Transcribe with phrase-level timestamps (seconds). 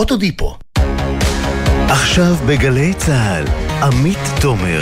[0.00, 0.56] אוטודיפו.
[1.88, 3.44] עכשיו בגלי צה"ל,
[3.82, 4.80] עמית תומר.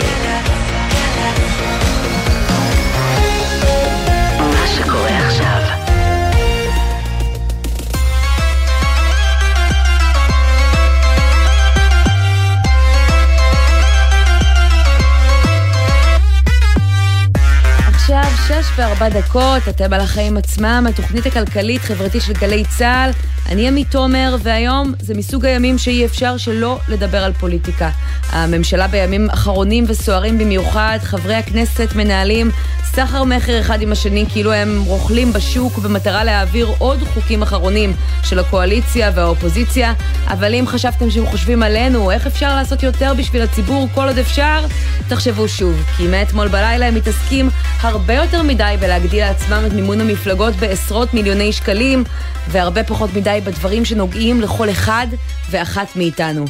[18.61, 23.11] שש וארבע דקות, אתם על החיים עצמם, התוכנית הכלכלית-חברתית של גלי צה"ל.
[23.51, 27.89] אני עמית תומר, והיום זה מסוג הימים שאי אפשר שלא לדבר על פוליטיקה.
[28.29, 32.51] הממשלה בימים אחרונים וסוערים במיוחד, חברי הכנסת מנהלים
[32.95, 37.93] סחר מכר אחד עם השני כאילו הם רוכלים בשוק במטרה להעביר עוד חוקים אחרונים
[38.23, 39.93] של הקואליציה והאופוזיציה,
[40.27, 44.65] אבל אם חשבתם שהם חושבים עלינו, איך אפשר לעשות יותר בשביל הציבור כל עוד אפשר,
[45.07, 47.49] תחשבו שוב, כי מאתמול בלילה הם מתעסקים
[47.81, 52.03] הרבה יותר מדי בלהגדיל לעצמם את מימון המפלגות בעשרות מיליוני שקלים,
[52.47, 55.07] והרבה פחות מדי בדברים שנוגעים לכל אחד
[55.49, 56.45] ואחת מאיתנו.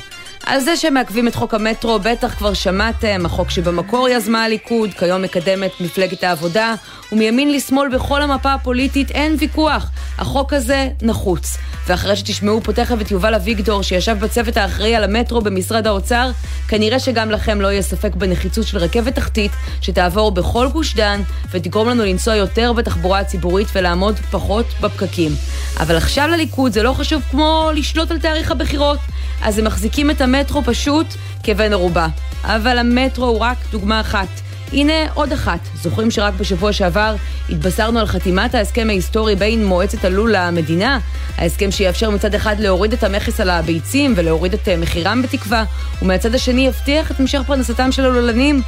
[0.50, 5.72] על זה שמעכבים את חוק המטרו בטח כבר שמעתם, החוק שבמקור יזמה הליכוד, כיום מקדמת
[5.80, 6.76] מפלגת העבודה,
[7.12, 11.58] ומימין לשמאל בכל המפה הפוליטית אין ויכוח, החוק הזה נחוץ.
[11.88, 16.32] ואחרי שתשמעו פה תכף את יובל אביגדור, שישב בצוות האחראי על המטרו במשרד האוצר,
[16.68, 19.52] כנראה שגם לכם לא יהיה ספק בנחיצות של רכבת תחתית,
[19.82, 25.32] שתעבור בכל גוש דן, ותגרום לנו לנסוע יותר בתחבורה הציבורית ולעמוד פחות בפקקים.
[25.80, 29.00] אבל עכשיו לליכוד זה לא חשוב כמו לשלוט על תאריך הבחירות.
[29.42, 31.08] אז הם מחזיקים את המטרו פשוט
[31.44, 32.08] כבן ערובה.
[32.44, 34.28] אבל המטרו הוא רק דוגמה אחת.
[34.74, 35.60] הנה עוד אחת.
[35.82, 37.16] זוכרים שרק בשבוע שעבר
[37.50, 41.00] התבשרנו על חתימת ההסכם ההיסטורי בין מועצת הלול למדינה?
[41.38, 45.64] ההסכם שיאפשר מצד אחד להוריד את המכס על הביצים ולהוריד את מחירם בתקווה,
[46.02, 48.62] ומהצד השני יבטיח את המשך פרנסתם של הלולנים?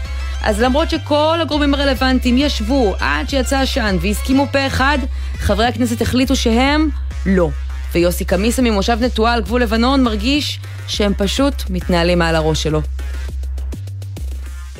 [0.43, 4.97] אז למרות שכל הגורמים הרלוונטיים ישבו עד שיצא עשן והסכימו פה אחד,
[5.37, 6.89] חברי הכנסת החליטו שהם
[7.25, 7.49] לא.
[7.93, 12.81] ויוסי קמיסה ממושב נטועה על גבול לבנון מרגיש שהם פשוט מתנהלים מעל הראש שלו.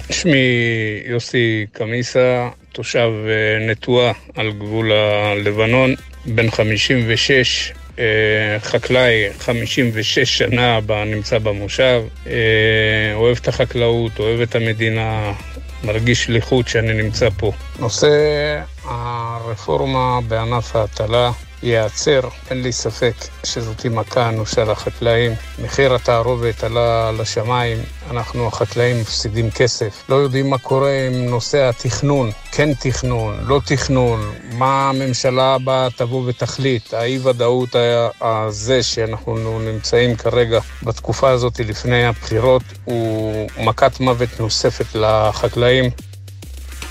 [0.09, 0.38] שמי
[1.06, 8.03] יוסי קמיסה, תושב אה, נטועה על גבול הלבנון, בן 56, אה,
[8.59, 12.34] חקלאי 56 שנה נמצא במושב, אה,
[13.14, 15.34] אוהב את החקלאות, אוהב את המדינה,
[15.84, 17.52] מרגיש שליחות שאני נמצא פה.
[17.80, 18.08] נושא
[18.84, 21.31] הרפורמה בענף ההטלה
[21.63, 23.13] ייעצר, אין לי ספק
[23.44, 25.31] שזאתי מכה אנושה לחקלאים.
[25.63, 27.77] מחיר התערובת עלה לשמיים,
[28.11, 30.03] אנחנו החקלאים מפסידים כסף.
[30.09, 36.23] לא יודעים מה קורה עם נושא התכנון, כן תכנון, לא תכנון, מה הממשלה הבאה תבוא
[36.25, 36.94] ותחליט.
[36.94, 37.75] האי-ודאות
[38.22, 45.85] הזה שאנחנו נמצאים כרגע בתקופה הזאת לפני הבחירות הוא מכת מוות נוספת לחקלאים.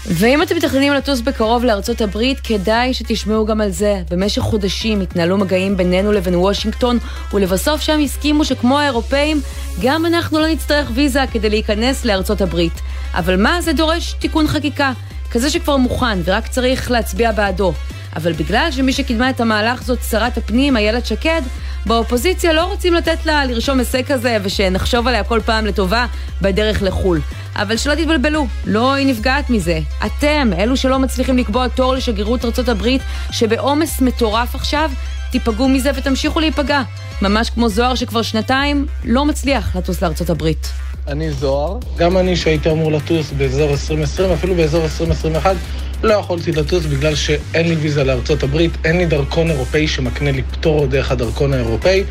[0.06, 4.02] ואם אתם מתכננים לטוס בקרוב לארצות הברית, כדאי שתשמעו גם על זה.
[4.10, 6.98] במשך חודשים התנהלו מגעים בינינו לבין וושינגטון,
[7.32, 9.40] ולבסוף שם הסכימו שכמו האירופאים,
[9.82, 12.80] גם אנחנו לא נצטרך ויזה כדי להיכנס לארצות הברית.
[13.14, 14.92] אבל מה זה דורש תיקון חקיקה?
[15.30, 17.72] כזה שכבר מוכן ורק צריך להצביע בעדו.
[18.16, 21.42] אבל בגלל שמי שקידמה את המהלך זאת שרת הפנים, איילת שקד,
[21.86, 26.06] באופוזיציה לא רוצים לתת לה לרשום הישג כזה ושנחשוב עליה כל פעם לטובה
[26.42, 27.20] בדרך לחו"ל.
[27.56, 29.80] אבל שלא תתבלבלו, לא היא נפגעת מזה.
[30.06, 34.90] אתם, אלו שלא מצליחים לקבוע תור לשגרירות הברית, שבעומס מטורף עכשיו,
[35.32, 36.82] תיפגעו מזה ותמשיכו להיפגע.
[37.22, 40.89] ממש כמו זוהר שכבר שנתיים לא מצליח לטוס לארצות הברית.
[41.10, 45.56] אני זוהר, גם אני שהייתי אמור לטוס באזור 2020, אפילו באזור 2021,
[46.02, 50.42] לא יכולתי לטוס בגלל שאין לי ויזה לארצות הברית, אין לי דרכון אירופאי שמקנה לי
[50.42, 52.04] פטור דרך הדרכון האירופאי.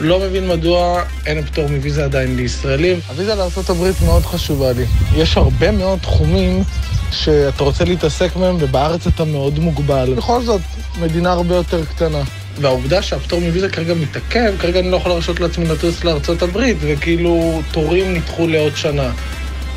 [0.00, 3.00] לא מבין מדוע אין פטור מוויזה עדיין לישראלים.
[3.08, 4.84] הוויזה לארה"ב מאוד חשובה לי.
[5.16, 6.62] יש הרבה מאוד תחומים
[7.10, 10.14] שאתה רוצה להתעסק מהם, ובארץ אתה מאוד מוגבל.
[10.16, 10.60] בכל זאת,
[11.00, 12.22] מדינה הרבה יותר קטנה.
[12.60, 17.62] והעובדה שהפטור מוויזה כרגע מתעכב, כרגע אני לא יכול להרשות לעצמי לטוס לארצות הברית, וכאילו
[17.72, 19.12] תורים נדחו לעוד שנה.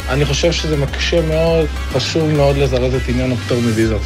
[0.09, 4.01] אני חושב שזה מקשה מאוד, חשוב מאוד לזרז את עניין הפטור מוויזות.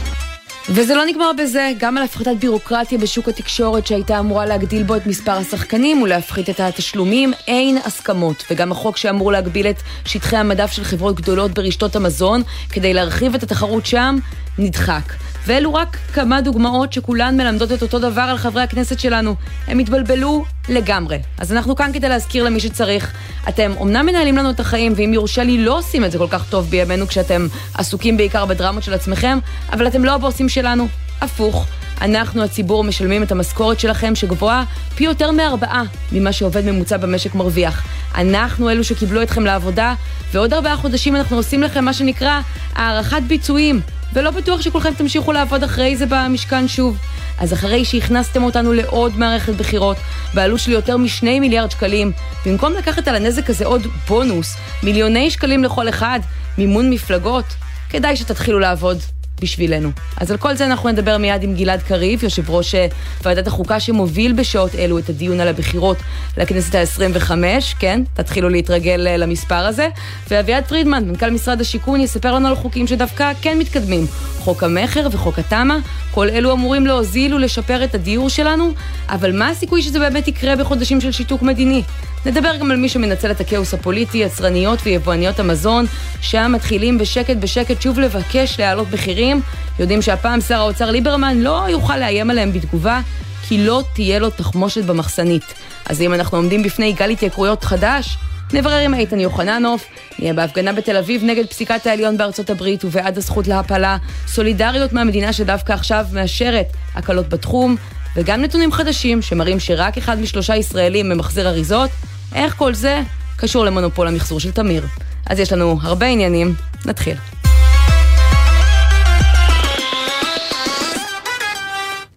[0.69, 5.07] וזה לא נגמר בזה, גם על הפחתת בירוקרטיה בשוק התקשורת שהייתה אמורה להגדיל בו את
[5.07, 8.43] מספר השחקנים ולהפחית את התשלומים, אין הסכמות.
[8.52, 13.43] וגם החוק שאמור להגביל את שטחי המדף של חברות גדולות ברשתות המזון כדי להרחיב את
[13.43, 14.16] התחרות שם,
[14.58, 15.14] נדחק.
[15.47, 19.35] ואלו רק כמה דוגמאות שכולן מלמדות את אותו דבר על חברי הכנסת שלנו.
[19.67, 21.19] הם התבלבלו לגמרי.
[21.37, 23.13] אז אנחנו כאן כדי להזכיר למי שצריך.
[23.49, 26.49] אתם אומנם מנהלים לנו את החיים, ואם יורשה לי, לא עושים את זה כל כך
[26.49, 29.40] טוב בימינו כשאתם עסוקים בעיקר בדרמות של עצמכם,
[29.72, 30.87] אבל אתם לא הבוסים שלנו.
[31.22, 31.66] הפוך.
[32.01, 34.63] אנחנו, הציבור, משלמים את המשכורת שלכם שגבוהה
[34.95, 37.84] פי יותר מארבעה ממה שעובד ממוצע במשק מרוויח.
[38.16, 39.93] אנחנו אלו שקיבלו אתכם לעבודה,
[40.34, 42.40] ועוד ארבעה חודשים אנחנו עושים לכם מה שנקרא
[42.75, 43.81] הערכת ביצועים.
[44.14, 46.98] ולא בטוח שכולכם תמשיכו לעבוד אחרי זה במשכן שוב.
[47.40, 49.98] אז אחרי שהכנסתם אותנו לעוד מערכת בחירות,
[50.34, 52.12] בעלות של יותר משני מיליארד שקלים,
[52.46, 56.20] במקום לקחת על הנזק הזה עוד בונוס, מיליוני שקלים לכל אחד,
[56.58, 57.46] מימון מפלגות,
[57.90, 58.98] כדאי שתתחילו לעבוד.
[59.41, 59.91] בשבילנו.
[60.18, 62.88] אז על כל זה אנחנו נדבר מיד עם גלעד קריב, יושב ראש אה,
[63.24, 65.97] ועדת החוקה שמוביל בשעות אלו את הדיון על הבחירות
[66.38, 67.32] לכנסת ה-25,
[67.80, 68.02] כן?
[68.14, 69.88] תתחילו להתרגל אה, למספר הזה.
[70.30, 74.06] ואביעד פרידמן, מנכ"ל משרד השיכון, יספר לנו על חוקים שדווקא כן מתקדמים.
[74.40, 75.76] חוק המכר וחוק התמ"א,
[76.12, 78.72] כל אלו אמורים להוזיל ולשפר את הדיור שלנו,
[79.09, 81.84] אבל מה הסיכוי שזה באמת יקרה בחודשים של שיתוק מדיני?
[82.25, 85.85] נדבר גם על מי שמנצל את הכאוס הפוליטי, יצרניות ויבואניות המזון,
[86.22, 89.41] שם מתחילים בשקט בשקט שוב לבקש להעלות מחירים.
[89.79, 93.02] יודעים שהפעם שר האוצר ליברמן לא יוכל לאיים עליהם בתגובה,
[93.47, 95.53] כי לא תהיה לו תחמושת במחסנית.
[95.85, 98.17] אז אם אנחנו עומדים בפני גל התייקרויות חדש,
[98.53, 99.85] נברר עם איתן יוחננוף,
[100.19, 103.97] נהיה בהפגנה בתל אביב נגד פסיקת העליון בארצות הברית ובעד הזכות להפלה,
[104.28, 107.76] סולידריות מהמדינה שדווקא עכשיו מאשרת הקלות בתחום,
[108.16, 111.90] וגם נתונים חדשים שמראים שרק אחד משלושה ישראלים ממחזר אריזות,
[112.35, 113.02] איך כל זה
[113.40, 114.84] קשור למונופול המחזור של תמיר.
[115.30, 116.47] אז יש לנו הרבה עניינים,
[116.85, 117.16] נתחיל.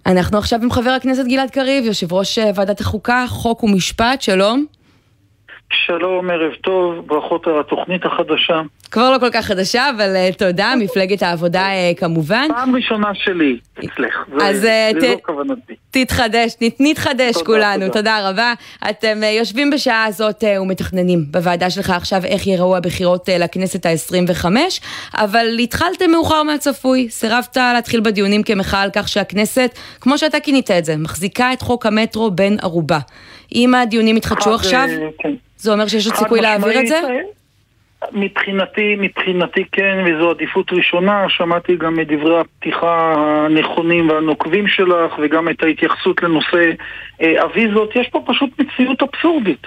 [0.07, 4.67] אנחנו עכשיו עם חבר הכנסת גלעד קריב, יושב ראש אה, ועדת החוקה, חוק ומשפט, שלום.
[5.73, 8.63] שלום, ערב טוב, ברכות על התוכנית החדשה.
[8.97, 12.49] כבר לא כל כך חדשה, אבל uh, תודה, מפלגת העבודה uh, כמובן.
[12.49, 15.73] פעם ראשונה שלי אצלך, אז uh, זה לא כוונתי.
[15.91, 17.93] תתחדש, נתחדש תודה, כולנו, תודה.
[17.95, 18.55] תודה רבה.
[18.91, 23.87] אתם uh, יושבים בשעה הזאת uh, ומתכננים בוועדה שלך עכשיו איך ייראו הבחירות uh, לכנסת
[23.87, 24.45] ה-25,
[25.15, 30.85] אבל התחלתם מאוחר מהצפוי, סירבת להתחיל בדיונים כמחאה על כך שהכנסת, כמו שאתה כינית את
[30.85, 32.99] זה, מחזיקה את חוק המטרו בן ערובה.
[33.55, 34.87] אם הדיונים יתחדשו עכשיו,
[35.19, 35.35] כן.
[35.57, 37.01] זה אומר שיש עוד סיכוי להעביר את זה?
[38.13, 41.25] מבחינתי, מבחינתי כן, וזו עדיפות ראשונה.
[41.29, 46.71] שמעתי גם את דברי הפתיחה הנכונים והנוקבים שלך, וגם את ההתייחסות לנושא
[47.23, 47.97] אה, הוויזות.
[47.97, 49.67] יש פה פשוט מציאות אבסורדית.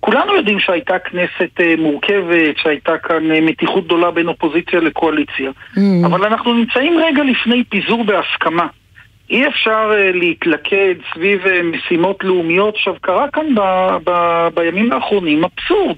[0.00, 5.50] כולנו יודעים שהייתה כנסת אה, מורכבת, שהייתה כאן אה, מתיחות גדולה בין אופוזיציה לקואליציה.
[5.76, 5.80] Mm.
[6.06, 8.66] אבל אנחנו נמצאים רגע לפני פיזור בהסכמה.
[9.30, 12.74] אי אפשר uh, להתלכד סביב uh, משימות לאומיות.
[12.74, 13.60] עכשיו, קרה כאן ב,
[14.04, 15.96] ב, בימים האחרונים אבסורד.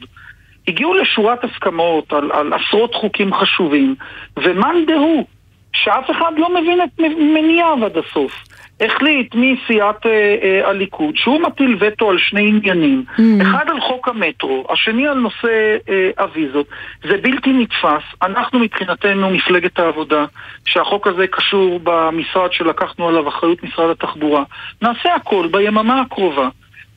[0.68, 3.94] הגיעו לשורת הסכמות על, על עשרות חוקים חשובים,
[4.36, 5.24] ומאן דהוא,
[5.72, 8.32] שאף אחד לא מבין את מניעיו עד הסוף.
[8.80, 13.22] החליט מסיעת אה, אה, הליכוד שהוא מטיל וטו על שני עניינים, mm.
[13.42, 16.66] אחד על חוק המטרו, השני על נושא אה, הוויזות.
[17.08, 18.02] זה בלתי נתפס.
[18.22, 20.24] אנחנו מבחינתנו, מפלגת העבודה,
[20.64, 24.42] שהחוק הזה קשור במשרד שלקחנו עליו אחריות משרד התחבורה,
[24.82, 26.48] נעשה הכל ביממה הקרובה.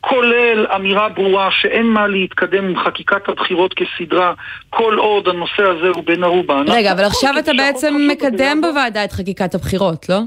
[0.10, 4.34] כולל אמירה ברורה שאין מה להתקדם עם חקיקת הבחירות כסדרה
[4.70, 6.62] כל עוד הנושא הזה הוא בן ערובה.
[6.68, 10.20] רגע, אבל עכשיו אתה בעצם מקדם בוועדה את חקיקת הבחירות, לא?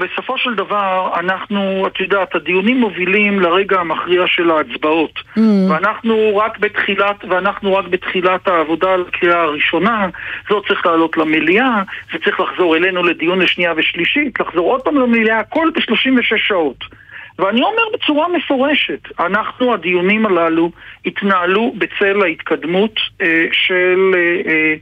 [0.00, 5.10] בסופו של דבר, אנחנו, את יודעת, הדיונים מובילים לרגע המכריע של ההצבעות.
[5.36, 5.40] Mm.
[5.68, 10.08] ואנחנו רק בתחילת, ואנחנו רק בתחילת העבודה על הקריאה הראשונה.
[10.48, 11.82] זה עוד צריך לעלות למליאה,
[12.12, 17.01] זה צריך לחזור אלינו לדיון לשנייה ושלישית, לחזור עוד פעם למליאה, הכל ב-36 שעות.
[17.38, 20.70] ואני אומר בצורה מפורשת, אנחנו, הדיונים הללו,
[21.06, 24.74] התנהלו בצל ההתקדמות אה, של אה, אה,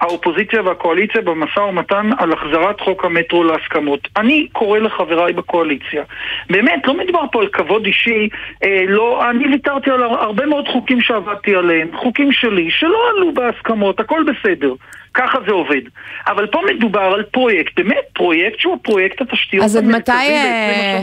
[0.00, 4.08] האופוזיציה והקואליציה במשא ומתן על החזרת חוק המטרו להסכמות.
[4.16, 6.02] אני קורא לחבריי בקואליציה.
[6.50, 8.28] באמת, לא מדובר פה על כבוד אישי,
[8.64, 14.00] אה, לא, אני ויתרתי על הרבה מאוד חוקים שעבדתי עליהם, חוקים שלי, שלא עלו בהסכמות,
[14.00, 14.74] הכל בסדר.
[15.14, 15.80] ככה זה עובד.
[16.26, 21.02] אבל פה מדובר על פרויקט, באמת פרויקט שהוא פרויקט התשתיות אז עד מתי אה,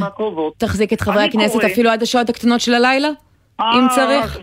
[0.57, 1.65] תחזיק את חברי הכנסת קורא...
[1.65, 3.07] אפילו עד השעות הקטנות של הלילה?
[3.61, 4.39] אם אה, צריך.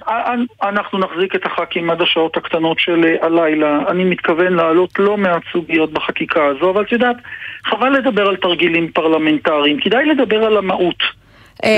[0.63, 3.79] אנחנו נחזיק את הח"כים עד השעות הקטנות של אה, הלילה.
[3.89, 7.17] אני מתכוון להעלות לא מעט סוגיות בחקיקה הזו, אבל את יודעת,
[7.65, 11.23] חבל לדבר על תרגילים פרלמנטריים, כדאי לדבר על המהות.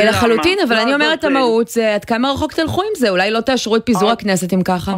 [0.09, 3.11] לחלוטין, אבל אני אומרת המהות, זה עד כמה רחוק תלכו עם זה?
[3.11, 4.97] אולי לא תאשרו את פיזור הכנסת אם ככה.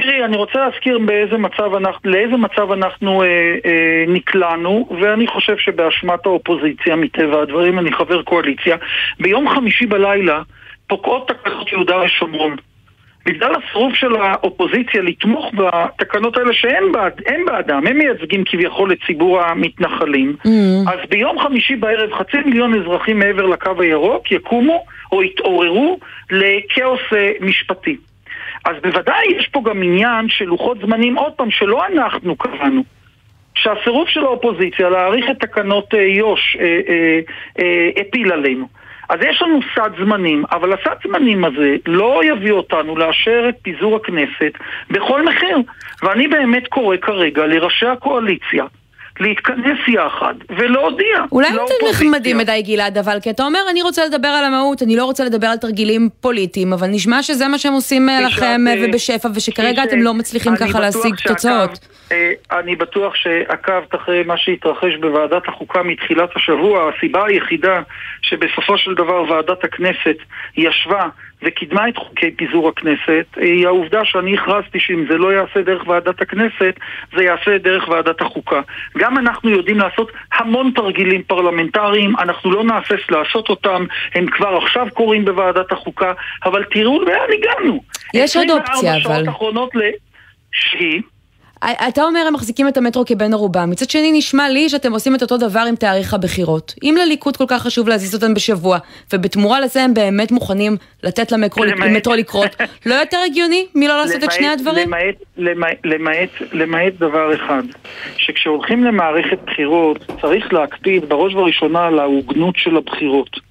[0.00, 3.26] תראי, אני רוצה להזכיר באיזה מצב אנחנו, לאיזה מצב אנחנו אה,
[3.66, 8.76] אה, נקלענו, ואני חושב שבאשמת האופוזיציה, מטבע הדברים, אני חבר קואליציה.
[9.20, 10.42] ביום חמישי בלילה
[10.86, 12.56] פוקעות תקנות יהודה ושומרון.
[13.26, 19.40] בגלל הסירוב של האופוזיציה לתמוך בתקנות האלה שהם בעד, בעדם, הם מייצגים כביכול את ציבור
[19.40, 20.48] המתנחלים, mm.
[20.86, 25.98] אז ביום חמישי בערב חצי מיליון אזרחים מעבר לקו הירוק יקומו או יתעוררו
[26.30, 27.96] לכאוס אה, משפטי.
[28.68, 32.82] אז בוודאי יש פה גם עניין של לוחות זמנים, עוד פעם, שלא אנחנו קבענו.
[33.54, 36.80] שהסירוב של האופוזיציה להאריך את תקנות אה, יו"ש אה,
[37.58, 38.68] אה, הפיל עלינו.
[39.08, 43.96] אז יש לנו סד זמנים, אבל הסד זמנים הזה לא יביא אותנו לאשר את פיזור
[43.96, 44.52] הכנסת
[44.90, 45.58] בכל מחיר.
[46.02, 48.64] ואני באמת קורא כרגע לראשי הקואליציה
[49.20, 51.18] להתכנס יחד ולהודיע.
[51.32, 54.96] אולי אתם נחמדים מדי גלעד, אבל כי אתה אומר אני רוצה לדבר על המהות, אני
[54.96, 58.74] לא רוצה לדבר על תרגילים פוליטיים, אבל נשמע שזה מה שהם עושים אה, לכם אה,
[58.82, 61.78] ובשפע, ושכרגע אתם לא מצליחים ככה להשיג תוצאות.
[62.12, 66.90] אה, אני בטוח שעקבת אחרי מה שהתרחש בוועדת החוקה מתחילת השבוע.
[66.96, 67.80] הסיבה היחידה
[68.22, 70.16] שבסופו של דבר ועדת הכנסת
[70.56, 71.08] ישבה
[71.42, 76.20] וקידמה את חוקי פיזור הכנסת היא העובדה שאני הכרזתי שאם זה לא יעשה דרך ועדת
[76.22, 76.74] הכנסת,
[77.16, 78.60] זה יעשה דרך ועדת החוקה.
[78.98, 84.86] גם אנחנו יודעים לעשות המון תרגילים פרלמנטריים, אנחנו לא נהסס לעשות אותם, הם כבר עכשיו
[84.94, 86.12] קורים בוועדת החוקה,
[86.44, 87.82] אבל תראו לאן הגענו.
[88.14, 89.00] יש עוד אופציה, אבל...
[89.00, 89.80] 24 שעות אחרונות ל...
[90.52, 91.02] שהיא...
[91.64, 95.22] אתה אומר הם מחזיקים את המטרו כבן ערובה, מצד שני נשמע לי שאתם עושים את
[95.22, 96.74] אותו דבר עם תאריך הבחירות.
[96.82, 98.78] אם לליכוד כל כך חשוב להזיז אותם בשבוע,
[99.12, 104.28] ובתמורה לזה הם באמת מוכנים לתת למטרו, למטרו לקרות, לא יותר הגיוני מלא לעשות למעט,
[104.28, 104.88] את שני הדברים?
[104.88, 107.62] למעט, למעט, למעט, למעט דבר אחד,
[108.16, 113.48] שכשהולכים למערכת בחירות צריך להקפיד בראש ובראשונה על ההוגנות של הבחירות.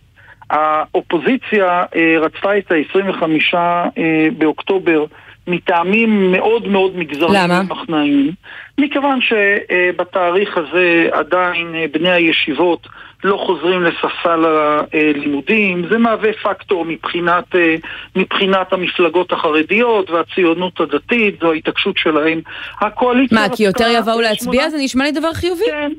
[0.50, 5.06] האופוזיציה אה, רצתה את ה-25 אה, באוקטובר
[5.48, 8.32] מטעמים מאוד מאוד מגזריים ומחנאיים,
[8.78, 12.88] מכיוון שבתאריך הזה עדיין אה, בני הישיבות
[13.24, 14.46] לא חוזרים לספסל
[14.94, 17.76] הלימודים, זה מהווה פקטור מבחינת, אה,
[18.16, 22.42] מבחינת המפלגות החרדיות והציונות הדתית, זו ההתעקשות שלהם.
[22.82, 23.38] הקואליציה...
[23.38, 24.70] מה, כי יותר יבואו להצביע?
[24.70, 25.66] זה נשמע לי דבר חיובי.
[25.66, 25.92] כן.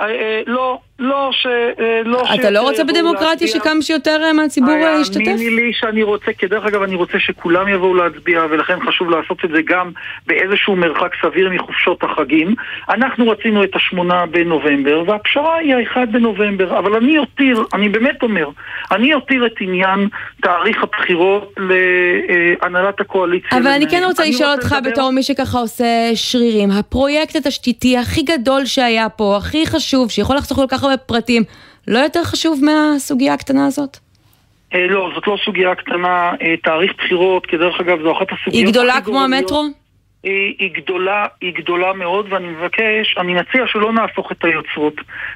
[0.00, 1.46] אה, לא, לא ש...
[1.46, 5.18] אה, לא אתה לא רוצה בדמוקרטיה שכמה שיותר אה, מהציבור ישתתף?
[5.26, 9.44] האמיני לי שאני רוצה, כי דרך אגב אני רוצה שכולם יבואו להצביע ולכן חשוב לעשות
[9.44, 9.90] את זה גם
[10.26, 12.54] באיזשהו מרחק סביר מחופשות החגים.
[12.88, 18.48] אנחנו רצינו את השמונה בנובמבר והפשרה היא האחד בנובמבר, אבל אני אותיר, אני באמת אומר,
[18.90, 20.08] אני אותיר את עניין
[20.42, 23.58] תאריך הבחירות להנהלת הקואליציה.
[23.58, 25.84] אבל אני כן רוצה לשאול אותך בתור מי שככה עושה
[26.14, 31.42] שרירים, הפרויקט התשתיתי הכי גדול שהיה פה, הכי חשוב, שיכול לחסוך כל כך הרבה פרטים,
[31.88, 33.98] לא יותר חשוב מהסוגיה הקטנה הזאת?
[34.74, 36.32] אה, לא, זאת לא סוגיה קטנה.
[36.42, 38.54] אה, תאריך בחירות, כי דרך אגב זו אחת הסוגיות...
[38.54, 39.64] היא גדולה כמו המטרו?
[40.24, 44.94] היא, היא גדולה, היא גדולה מאוד, ואני מבקש, אני מציע שלא נהפוך את היוצרות.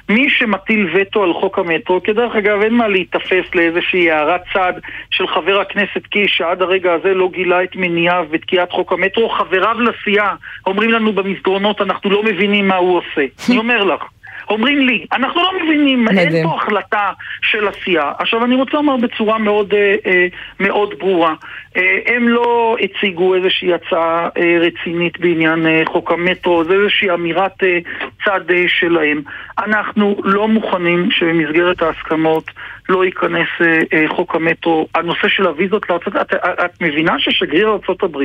[0.09, 4.73] מי שמטיל וטו על חוק המטרו, כי דרך אגב אין מה להיתפס לאיזושהי הערת צד
[5.11, 9.75] של חבר הכנסת קיש, שעד הרגע הזה לא גילה את מניעיו בתקיעת חוק המטרו, חבריו
[9.81, 10.35] לסיעה
[10.67, 13.25] אומרים לנו במסדרונות, אנחנו לא מבינים מה הוא עושה.
[13.49, 14.03] אני אומר לך.
[14.49, 16.35] אומרים לי, אנחנו לא מבינים, מדהים.
[16.35, 18.11] אין פה החלטה של עשייה.
[18.19, 20.27] עכשיו אני רוצה לומר בצורה מאוד, אה, אה,
[20.59, 21.33] מאוד ברורה,
[21.77, 27.63] אה, הם לא הציגו איזושהי הצעה אה, רצינית בעניין אה, חוק המטרו, זה איזושהי אמירת
[27.63, 27.79] אה,
[28.25, 29.21] צד אה, שלהם.
[29.57, 32.51] אנחנו לא מוכנים שבמסגרת ההסכמות
[32.89, 34.87] לא ייכנס אה, אה, חוק המטרו.
[34.95, 36.33] הנושא של הוויזות לארצות, את,
[36.65, 38.17] את, מבינה ששגריר ארה"ב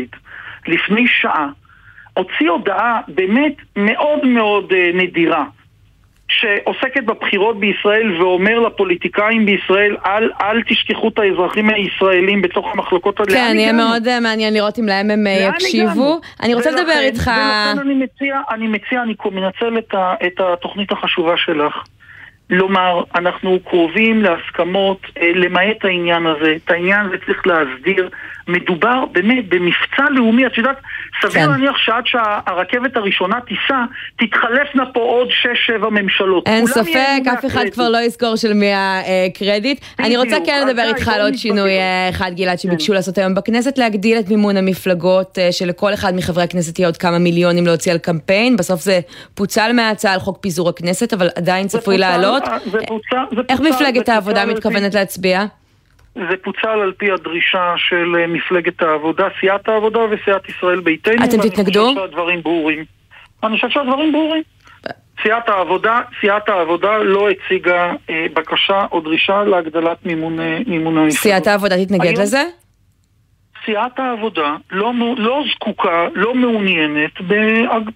[0.66, 1.48] לפני שעה
[2.14, 5.44] הוציא הודעה באמת מאוד מאוד אה, נדירה
[6.28, 13.32] שעוסקת בבחירות בישראל ואומר לפוליטיקאים בישראל אל, אל תשכחו את האזרחים הישראלים בתוך המחלקות האלה.
[13.32, 16.20] כן, יהיה מאוד אה, מעניין לראות אם להם הם אה, יקשיבו.
[16.42, 17.30] אני רוצה לדבר איתך...
[17.30, 21.74] ולכן אני מציע, אני מציע, אני מנצל את, ה, את התוכנית החשובה שלך.
[22.50, 26.56] לומר, אנחנו קרובים להסכמות אה, למעט העניין הזה.
[26.64, 28.10] את העניין הזה צריך להסדיר.
[28.48, 30.46] מדובר באמת במבצע לאומי.
[30.46, 30.76] את יודעת,
[31.22, 31.50] סביר כן.
[31.50, 33.84] להניח שעד שהרכבת הראשונה תיסע,
[34.16, 35.28] תתחלפנה פה עוד
[35.84, 36.48] 6-7 ממשלות.
[36.48, 39.80] אין ספק, אף אחד כבר לא יזכור של מי הקרדיט.
[39.98, 42.94] אני רוצה כן לדבר איתך על עוד שינוי אה, אחד, גלעד, שביקשו כן.
[42.94, 47.18] לעשות היום בכנסת, להגדיל את מימון המפלגות, אה, שלכל אחד מחברי הכנסת יהיה עוד כמה
[47.18, 48.56] מיליונים להוציא על קמפיין.
[48.56, 49.00] בסוף זה
[49.34, 52.42] פוצל מההצעה על חוק פיזור הכנסת, אבל עדיין צפוי לעלות.
[53.48, 55.44] איך מפלגת העבודה מתכוונת להצביע?
[56.14, 61.24] זה פוצל על פי הדרישה של אה, מפלגת העבודה, סיעת העבודה וסיעת ישראל ביתנו.
[61.24, 61.86] אתם תתנגדו?
[61.86, 62.84] אני חושב שהדברים ברורים.
[63.42, 64.42] אני חושב שהדברים ברורים.
[65.22, 71.18] סיעת העבודה, סיעת העבודה לא הציגה אה, בקשה או דרישה להגדלת מימון, אה, מימון המפלגות.
[71.22, 72.44] סיעת העבודה תתנגד היום, לזה?
[73.64, 77.20] סיעת העבודה לא, לא זקוקה, לא מעוניינת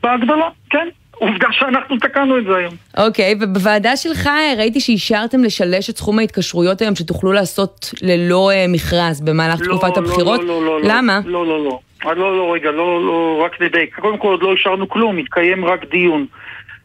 [0.02, 0.88] בהגדלה, כן.
[1.18, 2.74] עובדה שאנחנו תקענו את זה היום.
[2.98, 8.72] אוקיי, okay, ובוועדה שלך ראיתי שאישרתם לשלש את סכום ההתקשרויות היום שתוכלו לעשות ללא uh,
[8.72, 10.40] מכרז במהלך לא, תקופת לא, הבחירות.
[10.40, 10.88] לא, לא, לא, לא.
[10.88, 11.20] למה?
[11.24, 11.78] לא, לא, לא.
[12.04, 13.98] לא, לא, רגע, לא, לא, רק נדייק.
[13.98, 16.26] קודם כל עוד לא אישרנו כלום, התקיים רק דיון.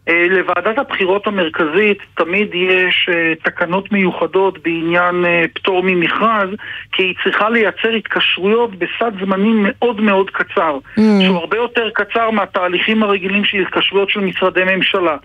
[0.10, 6.50] אה, לוועדת הבחירות המרכזית תמיד יש אה, תקנות מיוחדות בעניין אה, פטור ממכרז,
[6.92, 11.02] כי היא צריכה לייצר התקשרויות בסד זמנים מאוד מאוד קצר, mm.
[11.26, 15.18] שהוא הרבה יותר קצר מהתהליכים הרגילים של התקשרויות של משרדי ממשלה.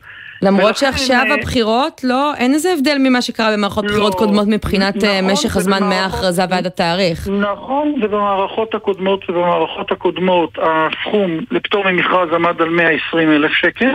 [0.42, 5.04] למרות שעכשיו אה, הבחירות, לא, אין איזה הבדל ממה שקרה במערכות לא, בחירות קודמות מבחינת
[5.04, 7.28] אה, נכון, משך הזמן מההכרזה ועד התאריך.
[7.28, 13.94] נכון, ובמערכות הקודמות ובמערכות הקודמות הסכום לפטור ממכרז עמד על 120 אלף שקל,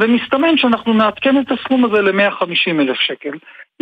[0.00, 3.32] ומסתמן שאנחנו נעדכן את הסכום הזה ל-150 אלף שקל.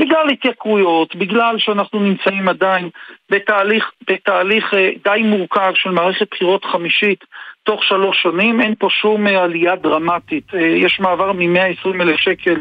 [0.01, 2.89] בגלל התייקרויות, בגלל שאנחנו נמצאים עדיין
[3.31, 7.25] בתהליך, בתהליך אה, די מורכב של מערכת בחירות חמישית
[7.67, 10.45] תוך שלוש שנים, אין פה שום אה, עלייה דרמטית.
[10.55, 12.57] אה, יש מעבר מ-120 אלף שקל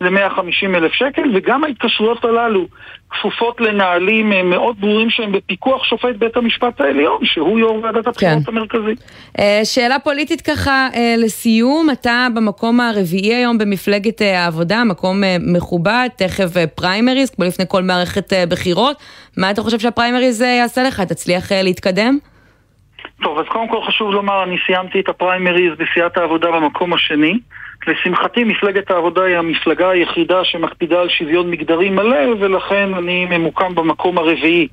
[0.00, 2.66] ל-150 אלף שקל, וגם ההתקשרויות הללו
[3.10, 8.44] כפופות לנהלים אה, מאוד ברורים שהם בפיקוח שופט בית המשפט העליון, שהוא יו"ר ועדת הבחירות
[8.46, 8.52] כן.
[8.52, 8.98] המרכזית.
[9.64, 15.22] שאלה פוליטית ככה לסיום, אתה במקום הרביעי היום במפלגת העבודה, מקום
[15.54, 18.96] מכובד, תכף פריימריז, כמו לפני כל מערכת בחירות.
[19.36, 21.00] מה אתה חושב שהפריימריז יעשה לך?
[21.00, 22.18] תצליח להתקדם?
[23.22, 27.38] טוב, אז קודם כל חשוב לומר, אני סיימתי את הפריימריז בסיעת העבודה במקום השני.
[27.86, 34.18] לשמחתי, מפלגת העבודה היא המפלגה היחידה שמקפידה על שוויון מגדרי מלא, ולכן אני ממוקם במקום
[34.18, 34.68] הרביעי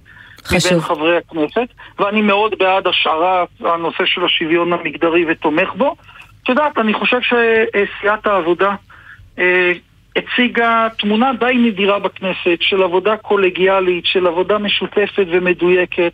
[0.46, 0.72] חשוב.
[0.72, 1.68] מבין חברי הכנסת,
[2.00, 5.96] ואני מאוד בעד השארת הנושא של השוויון המגדרי ותומך בו.
[6.44, 8.76] את יודעת, אני חושב שסיעת העבודה
[9.40, 9.72] אה,
[10.16, 16.14] הציגה תמונה די נדירה בכנסת של עבודה קולגיאלית, של עבודה משותפת ומדויקת.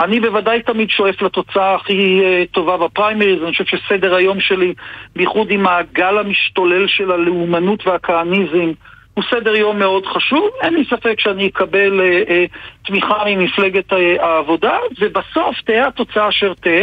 [0.00, 4.74] אני בוודאי תמיד שואף לתוצאה הכי אה, טובה בפריימריז, אני חושב שסדר היום שלי,
[5.16, 8.72] בייחוד עם הגל המשתולל של הלאומנות והכהניזם,
[9.14, 10.48] הוא סדר יום מאוד חשוב.
[10.62, 12.44] אין לי ספק שאני אקבל אה, אה,
[12.86, 16.82] תמיכה ממפלגת אה, העבודה, ובסוף תהא התוצאה אשר תהא.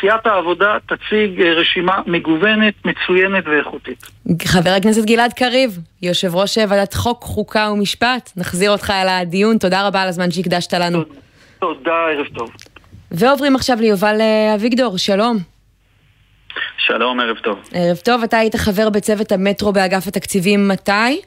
[0.00, 4.06] סיעת העבודה תציג אה, רשימה מגוונת, מצוינת ואיכותית.
[4.42, 9.86] חבר הכנסת גלעד קריב, יושב ראש ועדת חוק, חוקה ומשפט, נחזיר אותך אל הדיון, תודה
[9.86, 11.04] רבה על הזמן שהקדשת לנו.
[11.04, 11.25] תודה.
[11.74, 12.50] תודה, ערב טוב.
[13.10, 15.36] ועוברים עכשיו ליובל אה, אביגדור, שלום.
[16.78, 17.58] שלום, ערב טוב.
[17.72, 21.20] ערב טוב, אתה היית חבר בצוות המטרו באגף התקציבים מתי?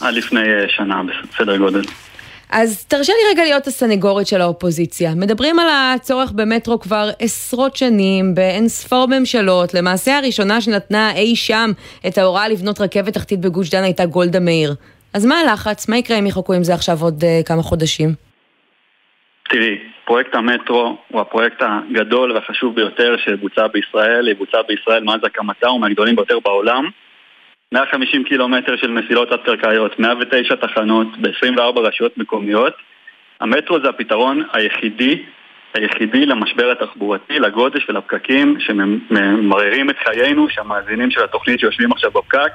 [0.00, 1.82] עד לפני אה, שנה, בסדר גודל.
[2.50, 5.14] אז תרשה לי רגע להיות הסנגורית של האופוזיציה.
[5.14, 9.74] מדברים על הצורך במטרו כבר עשרות שנים, באין ספור ממשלות.
[9.74, 11.70] למעשה הראשונה שנתנה אי שם
[12.06, 14.74] את ההוראה לבנות רכבת תחתית בגוש דן הייתה גולדה מאיר.
[15.12, 15.88] אז מה הלחץ?
[15.88, 18.29] מה יקרה אם יחכו עם זה עכשיו עוד uh, כמה חודשים?
[19.52, 25.80] תראי, פרויקט המטרו הוא הפרויקט הגדול והחשוב ביותר שבוצע בישראל, יבוצע בישראל מאז הקמתה, הוא
[25.80, 26.88] מהגדולים ביותר בעולם.
[27.72, 32.72] 150 קילומטר של מסילות תת-קרקעיות, 109 תחנות ב-24 רשויות מקומיות.
[33.40, 35.22] המטרו זה הפתרון היחידי,
[35.74, 42.52] היחידי למשבר התחבורתי, לגודש ולפקקים שממררים את חיינו, שהמאזינים של התוכנית שיושבים עכשיו בפקק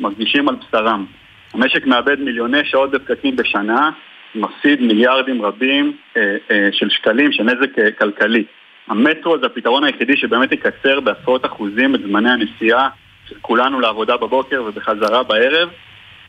[0.00, 1.06] מרגישים על בשרם.
[1.54, 3.90] המשק מאבד מיליוני שעות בפקקים בשנה,
[4.36, 8.44] מפסיד מיליארדים רבים אה, אה, של שקלים של נזק אה, כלכלי.
[8.88, 12.88] המטרו זה הפתרון היחידי שבאמת יקצר בעשרות אחוזים את זמני הנסיעה
[13.28, 15.68] של כולנו לעבודה בבוקר ובחזרה בערב.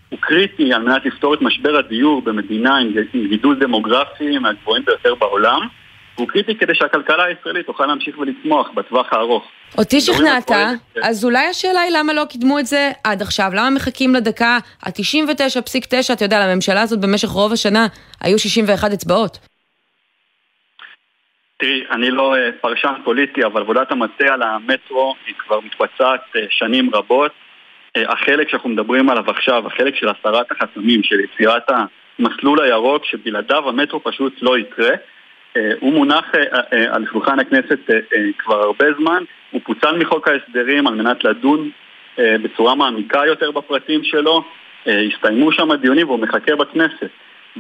[0.10, 2.94] הוא קריטי על מנת לפתור את משבר הדיור במדינה עם
[3.30, 5.68] גידול דמוגרפי מהגבוהים ביותר בעולם.
[6.18, 9.44] והוא קריטי כדי שהכלכלה הישראלית תוכל להמשיך ולצמוח בטווח הארוך.
[9.78, 10.52] אותי שכנעת,
[11.04, 13.52] אז אולי השאלה היא למה לא קידמו את זה עד עכשיו?
[13.54, 17.88] למה מחכים לדקה ה-99.9, אתה יודע, לממשלה הזאת במשך רוב השנה
[18.22, 19.40] היו 61 אצבעות?
[21.58, 26.40] תראי, אני לא uh, פרשן פוליטי, אבל עבודת המטה על המטרו היא כבר מתבצעת uh,
[26.50, 27.32] שנים רבות.
[27.98, 31.64] Uh, החלק שאנחנו מדברים עליו עכשיו, החלק של הסרת החסמים, של יצירת
[32.20, 34.96] המסלול הירוק, שבלעדיו המטרו פשוט לא יקרה.
[35.58, 37.80] אה, הוא מונח אה, אה, על שולחן הכנסת
[38.38, 41.70] כבר הרבה זמן, הוא פוצל מחוק ההסדרים על מנת לדון
[42.18, 44.44] בצורה מעמיקה יותר בפרטים שלו,
[44.86, 47.10] הסתיימו שם הדיונים והוא מחכה בכנסת.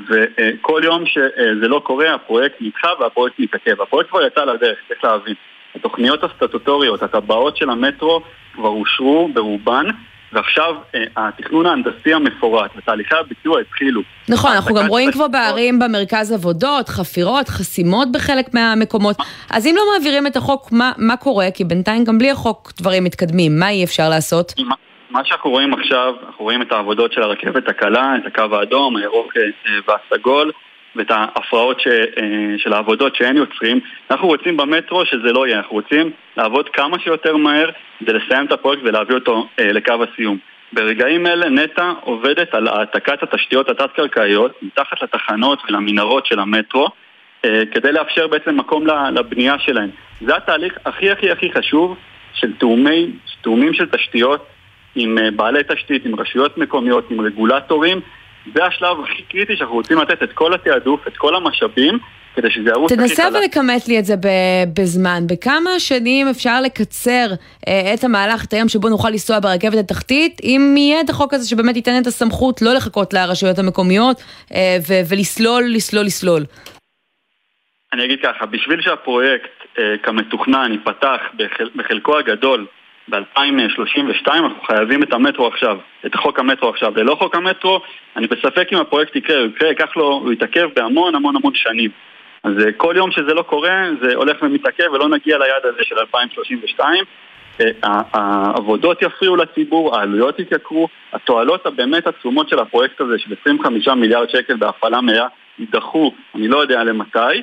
[0.09, 3.81] וכל יום שזה לא קורה, הפרויקט נדחה והפרויקט מתעכב.
[3.81, 5.33] הפרויקט כבר יצא לדרך, צריך להבין.
[5.75, 8.21] התוכניות הסטטוטוריות, הטבעות של המטרו
[8.53, 9.85] כבר אושרו ברובן,
[10.33, 14.01] ועכשיו אה, התכנון ההנדסי המפורט ותהליכי הביצוע התחילו.
[14.29, 19.17] נכון, אנחנו גם רואים כבר בערים במרכז עבודות, חפירות, חסימות בחלק מהמקומות.
[19.49, 21.47] אז אם לא מעבירים את החוק, מה, מה קורה?
[21.53, 24.53] כי בינתיים גם בלי החוק דברים מתקדמים, מה אי אפשר לעשות?
[25.09, 29.33] מה שאנחנו רואים עכשיו, אנחנו רואים את העבודות של הרכבת הקלה, את הקו האדום, הירוק
[29.37, 29.41] אה,
[29.87, 30.51] והסגול.
[30.97, 33.79] ואת ההפרעות ש, אה, של העבודות שאין יוצרים.
[34.11, 38.51] אנחנו רוצים במטרו שזה לא יהיה, אנחנו רוצים לעבוד כמה שיותר מהר כדי לסיים את
[38.51, 40.37] הפרויקט ולהביא אותו אה, לקו הסיום.
[40.73, 46.87] ברגעים אלה נטע עובדת על העתקת התשתיות התת-קרקעיות מתחת לתחנות ולמנהרות של המטרו
[47.45, 49.89] אה, כדי לאפשר בעצם מקום לבנייה שלהם.
[50.21, 51.97] זה התהליך הכי הכי הכי חשוב
[52.33, 53.07] של תאומי,
[53.41, 54.45] תאומים של תשתיות
[54.95, 58.01] עם בעלי תשתית, עם רשויות מקומיות, עם רגולטורים
[58.55, 61.99] זה השלב הכי קריטי שאנחנו רוצים לתת את כל התעדוף, את כל המשאבים,
[62.35, 63.09] כדי שזה ירוץ הכי חלק.
[63.09, 64.15] תנסה אבל לכמת לי את זה
[64.73, 65.19] בזמן.
[65.27, 67.27] בכמה שנים אפשר לקצר
[67.67, 71.49] אה, את המהלך, את היום שבו נוכל לנסוע ברכבת התחתית, אם יהיה את החוק הזה
[71.49, 74.17] שבאמת ייתן את הסמכות לא לחכות לרשויות המקומיות
[74.53, 74.77] אה,
[75.09, 76.43] ולסלול, לסלול, לסלול.
[77.93, 82.65] אני אגיד ככה, בשביל שהפרויקט אה, כמתוכנן ייפתח בחל, בחלקו הגדול
[83.09, 86.93] ב-2032 אנחנו חייבים את המטרו עכשיו, את חוק המטרו עכשיו.
[86.95, 87.81] ללא חוק המטרו,
[88.15, 91.89] אני בספק אם הפרויקט יקרה, הוא יקרה, ייקח לו, הוא יתעכב בהמון המון המון שנים.
[92.43, 95.99] אז אה, כל יום שזה לא קורה, זה הולך ומתעכב ולא נגיע ליעד הזה של
[95.99, 97.05] 2032.
[97.61, 104.29] אה, העבודות יפריעו לציבור, העלויות יתייקרו, התועלות הבאמת עצומות של הפרויקט הזה של 25 מיליארד
[104.29, 105.27] שקל בהפעלה מהירה
[105.59, 107.41] יידחו, אני לא יודע למתי,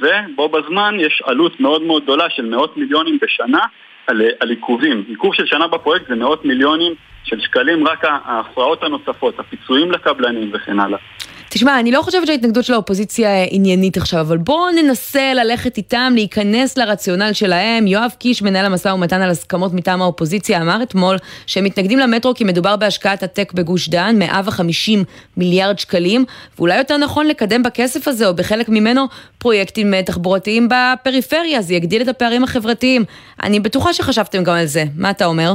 [0.00, 3.66] ובו בזמן יש עלות מאוד מאוד גדולה של מאות מיליונים בשנה
[4.06, 5.04] על, על עיכובים.
[5.08, 6.92] עיכוב של שנה בפרויקט זה מאות מיליונים
[7.24, 10.98] של שקלים, רק ההפרעות הנוספות, הפיצויים לקבלנים וכן הלאה.
[11.48, 16.78] תשמע, אני לא חושבת שההתנגדות של האופוזיציה עניינית עכשיו, אבל בואו ננסה ללכת איתם, להיכנס
[16.78, 17.86] לרציונל שלהם.
[17.86, 22.44] יואב קיש, מנהל המשא ומתן על הסכמות מטעם האופוזיציה, אמר אתמול שהם מתנגדים למטרו כי
[22.44, 25.04] מדובר בהשקעת עתק בגוש דן, 150
[25.36, 26.24] מיליארד שקלים,
[26.58, 29.04] ואולי יותר נכון לקדם בכסף הזה, או בחלק ממנו,
[29.38, 33.04] פרויקטים אה, תחבורתיים בפריפריה, זה יגדיל את הפערים החברתיים.
[33.42, 34.84] אני בטוחה שחשבתם גם על זה.
[34.96, 35.54] מה אתה אומר?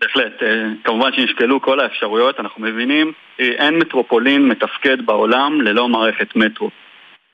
[0.00, 6.36] בהחלט, אה, כמובן שנשקלו כל האפשרויות, אנחנו מבינים, אה, אין מטרופולין מתפקד בעולם ללא מערכת
[6.36, 6.70] מטרו.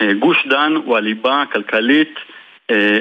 [0.00, 2.14] אה, גוש דן הוא הליבה הכלכלית,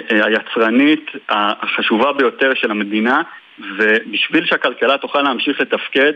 [0.10, 3.21] היצרנית, החשובה ביותר של המדינה,
[3.78, 6.13] ובשביל שהכלכלה תוכל להמשיך לתפקד,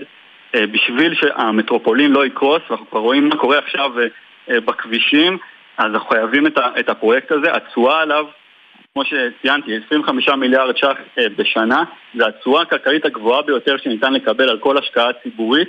[0.53, 3.91] בשביל שהמטרופולין לא יקרוס, ואנחנו כבר רואים מה קורה עכשיו
[4.49, 5.37] בכבישים,
[5.77, 6.47] אז אנחנו חייבים
[6.79, 8.25] את הפרויקט הזה, התשואה עליו
[8.95, 11.83] כמו שציינתי, 25 מיליארד ש"ח אה, בשנה,
[12.17, 15.67] זה התשואה הכלכלית הגבוהה ביותר שניתן לקבל על כל השקעה ציבורית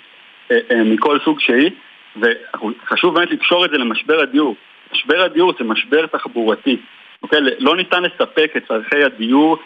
[0.51, 1.71] אה, אה, מכל סוג שהיא,
[2.17, 4.55] וחשוב באמת לקשור את זה למשבר הדיור.
[4.93, 6.77] משבר הדיור זה משבר תחבורתי,
[7.23, 7.39] אוקיי?
[7.59, 9.59] לא ניתן לספק את צורכי הדיור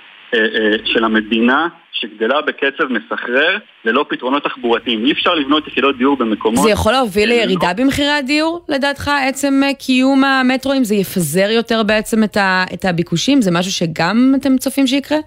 [0.84, 1.68] של המדינה
[2.00, 5.04] שגדלה בקצב מסחרר ללא פתרונות תחבורתיים.
[5.04, 6.62] אי אפשר לבנות יחידות דיור במקומות...
[6.64, 9.10] זה יכול להוביל לירידה במחירי הדיור, לדעתך?
[9.28, 13.42] עצם אה, קיום המטרואים זה יפזר יותר בעצם את, ה, את הביקושים?
[13.42, 15.18] זה משהו שגם אתם צופים שיקרה?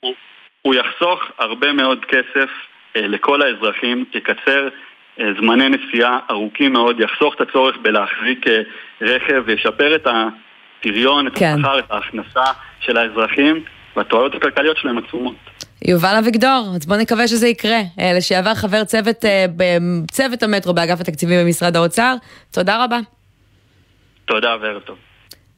[0.00, 0.12] הוא,
[0.62, 2.50] הוא יחסוך הרבה מאוד כסף
[2.96, 4.68] אה, לכל האזרחים, יקצר
[5.20, 8.60] אה, זמני נסיעה ארוכים מאוד, יחסוך את הצורך בלהחזיק אה,
[9.00, 11.54] רכב וישפר את הפריון, את כן.
[11.58, 12.44] השכר, את ההכנסה
[12.80, 13.64] של האזרחים,
[13.96, 15.34] והתועלות הכלכליות שלהם עצומות.
[15.84, 17.80] יובל אביגדור, אז בוא נקווה שזה יקרה.
[18.00, 19.46] אה, לשעבר חבר צוות, אה,
[20.10, 22.14] צוות המטרו באגף התקציבים במשרד האוצר,
[22.50, 22.98] תודה רבה.
[24.24, 24.96] תודה וערב טוב.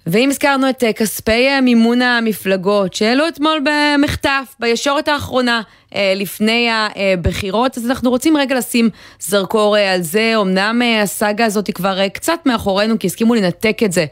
[0.06, 5.60] ואם הזכרנו את אה, כספי אה, מימון המפלגות שהעלו אתמול במחטף, בישורת האחרונה
[5.94, 10.32] אה, לפני הבחירות, אז אנחנו רוצים רגע לשים זרקור על זה.
[10.40, 14.04] אמנם הסאגה הזאת היא כבר קצת מאחורינו, כי הסכימו לנתק את זה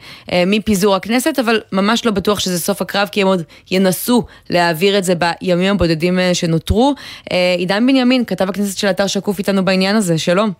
[0.46, 5.04] מפיזור הכנסת, אבל ממש לא בטוח שזה סוף הקרב, כי הם עוד ינסו להעביר את
[5.04, 6.94] זה בימים הבודדים שנותרו.
[7.58, 10.50] עידן בנימין, כתב הכנסת של אתר שקוף איתנו בעניין הזה, שלום.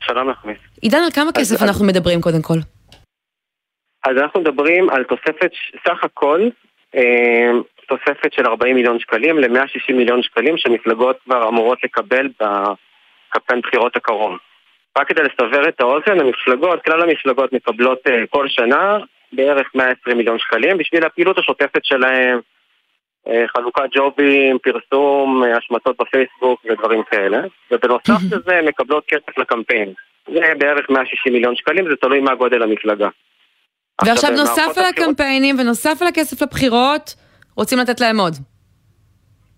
[0.00, 0.38] שלום לך.
[0.80, 2.58] עידן, על כמה כסף אנחנו מדברים קודם כל?
[4.04, 5.50] אז אנחנו מדברים על תוספת,
[5.88, 6.48] סך הכל,
[6.94, 7.50] אה,
[7.88, 14.38] תוספת של 40 מיליון שקלים ל-160 מיליון שקלים שמפלגות כבר אמורות לקבל בקמפיין בחירות הקרוב.
[14.98, 18.98] רק כדי לסבר את האוזן, המפלגות, כלל המפלגות מקבלות אה, כל שנה
[19.32, 22.40] בערך 120 מיליון שקלים בשביל הפעילות השוטפת שלהם,
[23.28, 27.40] אה, חלוקת ג'ובים, פרסום, השמצות בפייסבוק ודברים כאלה.
[27.70, 29.92] ובנוסף לזה מקבלות כסף לקמפיין.
[30.34, 33.08] זה בערך 160 מיליון שקלים, זה תלוי מה גודל המפלגה.
[34.06, 37.14] ועכשיו נוסף על הקמפיינים ונוסף על הכסף לבחירות,
[37.56, 38.34] רוצים לתת להם עוד.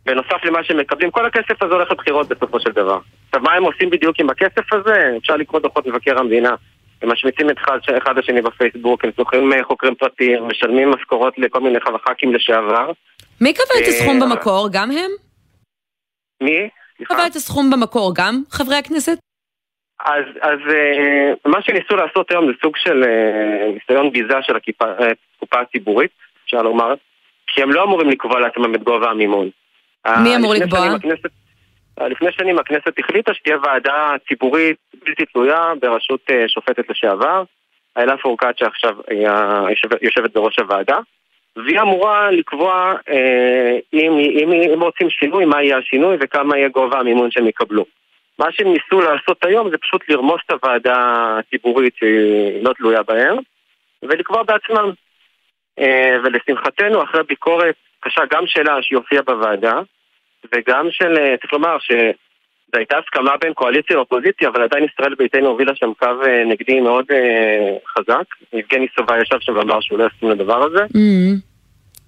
[0.06, 2.98] בנוסף למה שהם מקבלים, כל הכסף הזה הולך לבחירות בסופו של דבר.
[3.26, 5.16] עכשיו, מה הם עושים בדיוק עם הכסף הזה?
[5.18, 6.54] אפשר לקרוא דוחות מבקר המדינה.
[7.02, 7.56] הם משמיצים את
[8.02, 12.92] אחד, השני בפייסבוק, הם שוכרים אה, חוקרים פרטיים, משלמים משכורות לכל מיני ח"כים לשעבר.
[13.40, 14.68] מי קבע את הסכום אה, במקור?
[14.72, 15.10] גם הם?
[16.42, 16.68] מי?
[17.04, 18.12] קבע את הסכום במקור?
[18.14, 19.18] גם חברי הכנסת?
[20.04, 25.56] אז, אז אה, מה שניסו לעשות היום זה סוג של אה, ניסיון ביזה של הקופה
[25.56, 26.10] אה, הציבורית,
[26.44, 26.94] אפשר לומר,
[27.46, 29.50] כי הם לא אמורים לקבוע לעצמם את גובה המימון.
[30.22, 30.86] מי אמור לקבוע?
[30.86, 31.30] הכנסת,
[32.00, 37.42] לפני שנים הכנסת החליטה שתהיה ועדה ציבורית בלתי תלויה בראשות שופטת לשעבר,
[37.96, 38.96] איילה פורקת שעכשיו
[40.02, 40.98] יושבת בראש הוועדה,
[41.56, 42.94] והיא אמורה לקבוע
[43.92, 47.84] אם, אם, אם רוצים שינוי, מה יהיה השינוי וכמה יהיה גובה המימון שהם יקבלו.
[48.40, 50.96] מה שהם ניסו לעשות היום זה פשוט לרמוס את הוועדה
[51.38, 53.36] הציבורית שהיא לא תלויה בהם
[54.02, 54.90] ולקבוע בעצמם.
[55.78, 59.80] אה, ולשמחתנו, אחרי ביקורת קשה גם שלה שהיא הופיעה בוועדה
[60.54, 61.76] וגם של, אה, צריך לומר
[62.72, 66.80] זו הייתה הסכמה בין קואליציה לאופוזיציה, אבל עדיין ישראל ביתנו הובילה שם קו אה, נגדי
[66.80, 67.04] מאוד
[67.88, 68.24] חזק.
[68.52, 70.84] יבגני סובה ישב שם ואמר שהוא לא יסכים לדבר הזה.
[70.84, 71.49] Mm-hmm.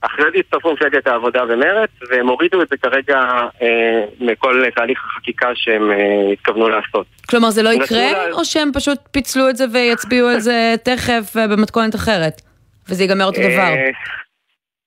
[0.02, 3.20] אחרי זה הצטרפו מפלגת העבודה ומרצ, והם הורידו את זה כרגע
[3.62, 5.96] אה, מכל תהליך החקיקה שהם אה,
[6.32, 7.06] התכוונו לעשות.
[7.30, 11.36] כלומר זה לא יקרה, לה- או שהם פשוט פיצלו את זה ויצביעו על זה תכף
[11.36, 12.40] אה, במתכונת אחרת?
[12.88, 13.48] וזה ייגמר אותו דבר.
[13.74, 13.90] אה,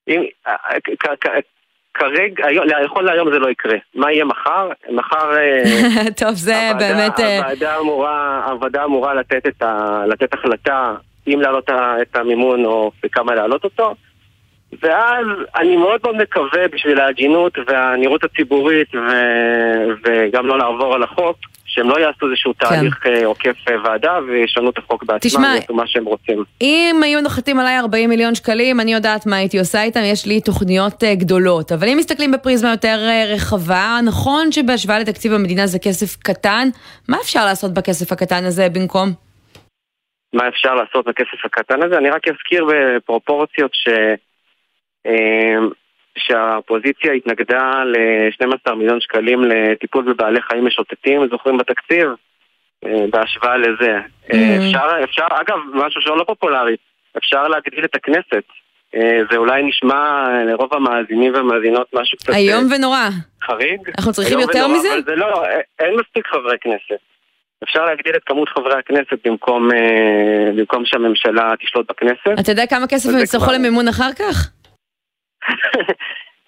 [0.08, 0.54] אם, אה,
[1.94, 3.78] כרגע, היום- נכון להיום זה לא יקרה.
[3.96, 4.70] מה יהיה מחר?
[4.92, 5.32] מחר...
[6.22, 7.20] טוב, זה הוועדה- באמת...
[7.20, 10.96] הוועדה אמורה, הוועדה אמורה לתת, את ה, לתת החלטה
[11.28, 11.70] אם להעלות
[12.02, 13.96] את המימון או בכמה להעלות אותו.
[14.82, 19.00] ואז אני מאוד מאוד מקווה בשביל ההגינות והנראות הציבורית ו,
[20.04, 21.38] וגם לא לעבור על החוק,
[21.76, 25.74] שהם לא יעשו איזשהו תהליך אה, עוקף אה, ועדה וישנו את החוק בעצמם תשמע, ויעשו
[25.74, 26.44] מה שהם רוצים.
[26.62, 30.42] אם היו נוחתים עליי 40 מיליון שקלים, אני יודעת מה הייתי עושה איתם, יש לי
[30.42, 31.72] תוכניות אה, גדולות.
[31.72, 32.98] אבל אם מסתכלים בפריזמה יותר
[33.34, 36.68] רחבה, נכון שבהשוואה לתקציב המדינה זה כסף קטן,
[37.10, 39.10] מה אפשר לעשות בכסף הקטן הזה במקום?
[40.34, 41.98] מה אפשר לעשות בכסף הקטן הזה.
[41.98, 43.90] אני רק אזכיר בפרופורציות ש...
[45.06, 45.56] אה,
[46.18, 52.08] שהאופוזיציה התנגדה ל-12 מיליון שקלים לטיפול בבעלי חיים משוטטים, זוכרים בתקציב?
[52.86, 53.92] אה, בהשוואה לזה.
[54.34, 54.62] אה, Mm.
[54.68, 56.76] אפשר, אפשר, אגב, משהו שהוא לא פופולרי,
[57.18, 58.44] אפשר להגדיל את הכנסת.
[58.96, 63.08] אה, זה אולי נשמע לרוב המאזינים והמאזינות משהו קצת איום ונורא.
[63.44, 63.80] חריג.
[63.98, 64.94] אנחנו צריכים יותר ונורא, מזה?
[64.94, 65.44] אבל זה לא,
[65.80, 67.00] אין מספיק חברי כנסת.
[67.64, 69.70] אפשר להגדיל את כמות חברי הכנסת במקום,
[70.58, 72.40] במקום שהממשלה תשלוט בכנסת.
[72.40, 74.50] אתה יודע כמה כסף הם יצטרכו כבר- למימון אחר כך?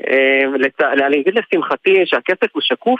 [0.07, 0.41] אה,
[1.07, 2.99] אני אגיד לשמחתי שהכסף הוא שקוף,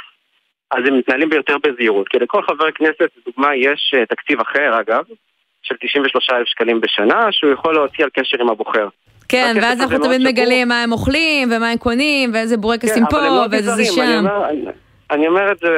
[0.72, 2.08] אז הם מתנהלים ביותר בזהירות.
[2.08, 5.04] כי לכל חבר כנסת, לדוגמה, יש אה, תקציב אחר, אגב,
[5.64, 8.88] של 93,000 שקלים בשנה, שהוא יכול להוציא על קשר עם הבוחר.
[9.30, 10.22] כן, ואז אנחנו תמיד.
[10.28, 13.82] מגלים מה הם אוכלים ומה הם קונים ואיזה בורקסים כן, פה ואיזה זה.
[13.82, 14.18] אני שם.
[14.26, 14.66] אומר- אני-
[15.12, 15.70] אני אומר את זה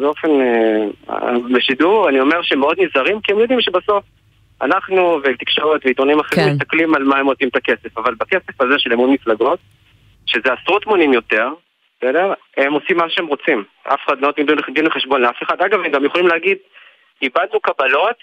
[0.00, 0.28] באופן,
[1.08, 1.16] אה,
[1.54, 4.04] בשידור, אני אומר שהם מאוד נזהרים, כי הם יודעים שבסוף
[4.64, 6.52] אנחנו ותקשורת ועיתונים אחרים כן.
[6.54, 9.58] מסתכלים על מה הם מוצאים את הכסף, אבל בכסף הזה של אמון מפלגות,
[10.26, 11.48] שזה עשרות מונים יותר,
[11.98, 12.32] בסדר?
[12.56, 13.64] הם עושים מה שהם רוצים.
[13.82, 15.62] אף אחד לא נותנים דין- וחשבון לאף אחד.
[15.62, 16.56] אגב, הם גם יכולים להגיד,
[17.22, 18.16] איבדנו קבלות,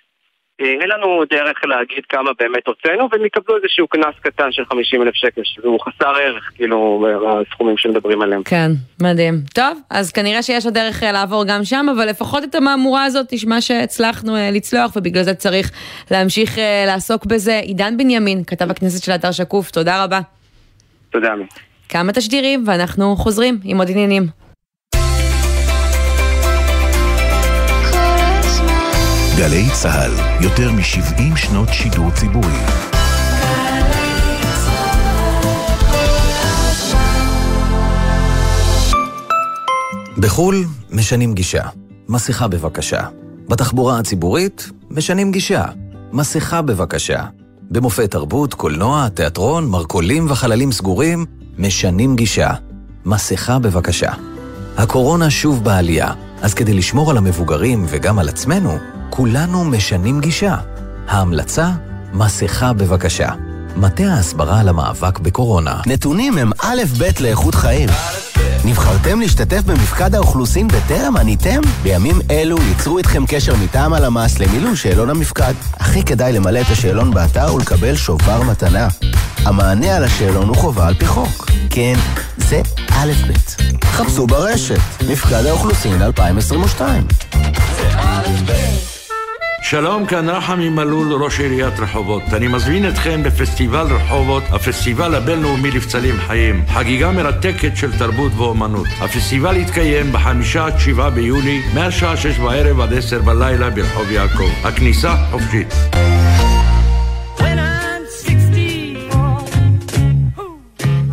[0.65, 5.15] אין לנו דרך להגיד כמה באמת הוצאנו, והם יקבלו איזשהו קנס קטן של 50 אלף
[5.15, 8.43] שקל, שהוא חסר ערך, כאילו, בסכומים שמדברים עליהם.
[8.43, 8.71] כן,
[9.01, 9.33] מדהים.
[9.53, 13.33] טוב, אז כנראה שיש עוד דרך אה, לעבור גם שם, אבל לפחות את המהמורה הזאת
[13.33, 15.71] נשמע שהצלחנו אה, לצלוח, ובגלל זה צריך
[16.11, 17.59] להמשיך אה, לעסוק בזה.
[17.59, 20.19] עידן בנימין, כתב הכנסת של אתר שקוף, תודה רבה.
[21.09, 21.45] תודה, עמי.
[21.89, 24.23] כמה תשדירים, ואנחנו חוזרים עם עוד עניינים.
[29.41, 32.57] גלי צה"ל, יותר מ-70 שנות שידור ציבורי.
[40.17, 41.63] בחו"ל משנים גישה.
[42.09, 43.01] מסכה בבקשה.
[43.49, 45.65] בתחבורה הציבורית משנים גישה.
[46.11, 47.25] מסכה בבקשה.
[47.71, 51.25] במופעי תרבות, קולנוע, תיאטרון, מרכולים וחללים סגורים
[51.57, 52.53] משנים גישה.
[53.05, 54.11] מסכה בבקשה.
[54.77, 58.77] הקורונה שוב בעלייה, אז כדי לשמור על המבוגרים וגם על עצמנו,
[59.13, 60.55] כולנו משנים גישה.
[61.07, 61.69] ההמלצה,
[62.13, 63.29] מסכה בבקשה.
[63.75, 65.81] מטה ההסברה למאבק בקורונה.
[65.85, 67.89] נתונים הם א' ב' לאיכות חיים.
[68.65, 71.61] נבחרתם להשתתף במפקד האוכלוסין בטרם עניתם?
[71.83, 75.53] בימים אלו ייצרו איתכם קשר מטעם הלמ"ס למילוי שאלון המפקד.
[75.73, 78.87] הכי כדאי למלא את השאלון באתר ולקבל שובר מתנה.
[79.45, 81.51] המענה על השאלון הוא חובה על פי חוק.
[81.69, 81.95] כן,
[82.37, 83.33] זה א' ב'.
[83.85, 87.03] חפשו ברשת, מפקד האוכלוסין 2022.
[89.63, 92.23] שלום, כאן רחמי מלול, ראש עיריית רחובות.
[92.33, 96.65] אני מזמין אתכם לפסטיבל רחובות, הפסטיבל הבינלאומי לבצלים חיים.
[96.67, 98.87] חגיגה מרתקת של תרבות ואומנות.
[98.99, 104.49] הפסטיבל יתקיים בחמישה עד שבעה ביולי, מהשעה שש בערב עד עשר בלילה ברחוב יעקב.
[104.63, 105.73] הכניסה חופשית.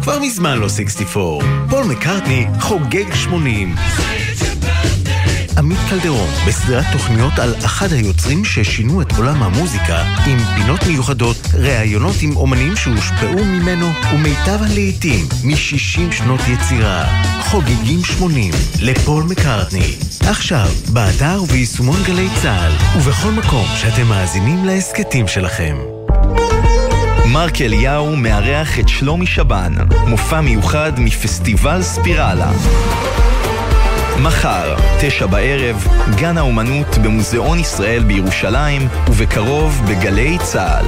[0.03, 1.45] כבר מזמן לא 64.
[1.71, 3.75] פול מקארטני חוגג 80.
[5.59, 12.15] עמית קלדרון, בסדרת תוכניות על אחד היוצרים ששינו את עולם המוזיקה, עם פינות מיוחדות, ראיונות
[12.23, 17.05] עם אומנים שהושפעו ממנו, ומיטב הלעיתים מ-60 שנות יצירה.
[17.41, 19.95] חוגגים 80 לפול מקארטני.
[20.29, 25.77] עכשיו, באתר וביישומון גלי צה"ל, ובכל מקום שאתם מאזינים להסכתים שלכם.
[27.27, 29.75] מרק אליהו מארח את שלומי שבן,
[30.07, 32.51] מופע מיוחד מפסטיבל ספירלה.
[34.23, 40.87] מחר, תשע בערב, גן האומנות במוזיאון ישראל בירושלים, ובקרוב בגלי צה"ל.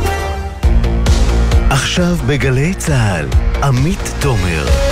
[1.71, 3.27] עכשיו בגלי צה"ל,
[3.63, 4.90] עמית תומר.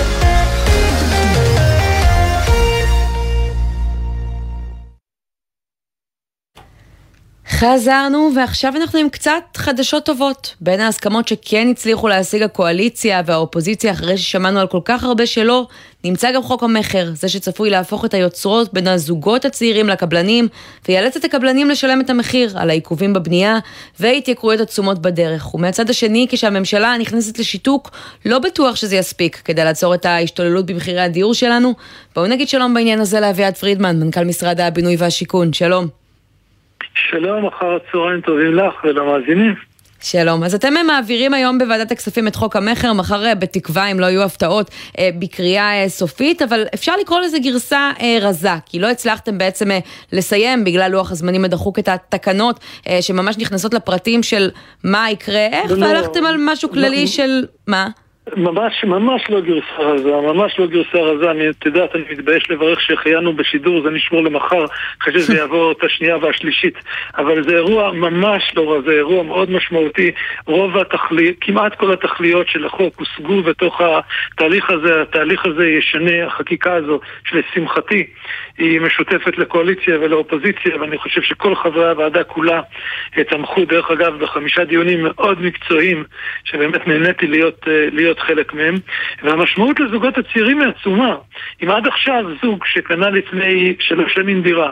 [7.59, 10.55] חזרנו, ועכשיו אנחנו עם קצת חדשות טובות.
[10.61, 15.67] בין ההסכמות שכן הצליחו להשיג הקואליציה והאופוזיציה אחרי ששמענו על כל כך הרבה שלא,
[16.03, 20.47] נמצא גם חוק המכר, זה שצפוי להפוך את היוצרות בין הזוגות הצעירים לקבלנים,
[20.87, 23.59] ויאלץ את הקבלנים לשלם את המחיר על העיכובים בבנייה
[23.99, 25.55] והתייקרויות עצומות בדרך.
[25.55, 27.91] ומהצד השני, כשהממשלה נכנסת לשיתוק,
[28.25, 31.73] לא בטוח שזה יספיק כדי לעצור את ההשתוללות במחירי הדיור שלנו.
[32.15, 35.53] בואו נגיד שלום בעניין הזה לאביעד פרידמן, מנכ"ל משרד הבינוי והשיכון.
[35.53, 35.98] שלום.
[36.95, 39.55] שלום, אחר הצהריים טובים לך ולמאזינים.
[40.01, 40.43] שלום.
[40.43, 44.23] אז אתם מעבירים היום בוועדת הכספים את חוק המכר, מחר אה, בתקווה, אם לא יהיו
[44.23, 49.69] הפתעות, אה, בקריאה אה, סופית, אבל אפשר לקרוא לזה גרסה רזה, כי לא הצלחתם בעצם
[50.13, 52.59] לסיים בגלל לוח הזמנים הדחוק את התקנות
[53.01, 54.49] שממש נכנסות לפרטים של
[54.83, 57.87] מה יקרה, איך, לא, והלכתם על משהו כללי של מה?
[58.37, 61.31] ממש, ממש לא גרסה רזה, ממש לא גרסה רזה.
[61.31, 64.65] אני, את יודעת, אני מתבייש לברך שהחיינו בשידור, זה נשמור למחר,
[65.01, 66.77] אחרי שזה יעבור את השנייה והשלישית.
[67.17, 70.11] אבל זה אירוע ממש לא רזה, אירוע מאוד משמעותי.
[70.45, 75.01] רוב התכליות, כמעט כל התכליות של החוק הושגו בתוך התהליך הזה.
[75.01, 78.07] התהליך הזה ישנה, החקיקה הזו, שלשמחתי
[78.59, 82.61] היא משותפת לקואליציה ולאופוזיציה, ואני חושב שכל חברי הוועדה כולה
[83.29, 86.03] תמכו, דרך אגב, בחמישה דיונים מאוד מקצועיים,
[86.43, 88.75] שבאמת נהניתי להיות, אה, להיות חלק מהם,
[89.23, 91.15] והמשמעות לזוגות הצעירים היא עצומה.
[91.63, 94.71] אם עד עכשיו זוג שקנה לפני שלוש שנים דירה,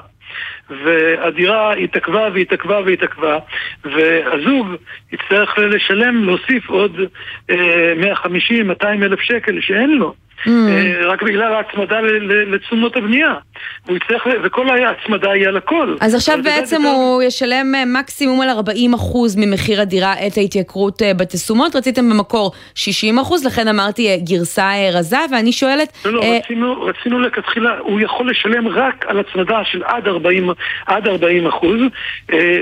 [0.70, 3.38] והדירה התעכבה והתעכבה והתעכבה,
[3.86, 4.68] והזוג
[5.12, 7.00] יצטרך לשלם, להוסיף עוד
[7.50, 7.94] אה,
[8.26, 10.14] 150-200 אלף שקל שאין לו.
[10.46, 10.50] Mm.
[10.50, 13.34] אה, רק בגלל ההצמדה לתשומות הבנייה.
[13.88, 15.96] הוא יצטרך, וכל ההצמדה היא על הכל.
[16.02, 18.94] אז עכשיו בעצם הוא ישלם אה, מקסימום על 40%
[19.38, 21.76] ממחיר הדירה את ההתייקרות אה, בתשומות.
[21.76, 22.80] רציתם במקור 60%,
[23.46, 25.98] לכן אמרתי גרסה רזה, ואני שואלת...
[26.06, 26.38] לא, לא, אה...
[26.44, 30.50] רצינו, רצינו לכתחילה, הוא יכול לשלם רק על הצמדה של עד 40,
[30.86, 31.80] עד 40 אחוז.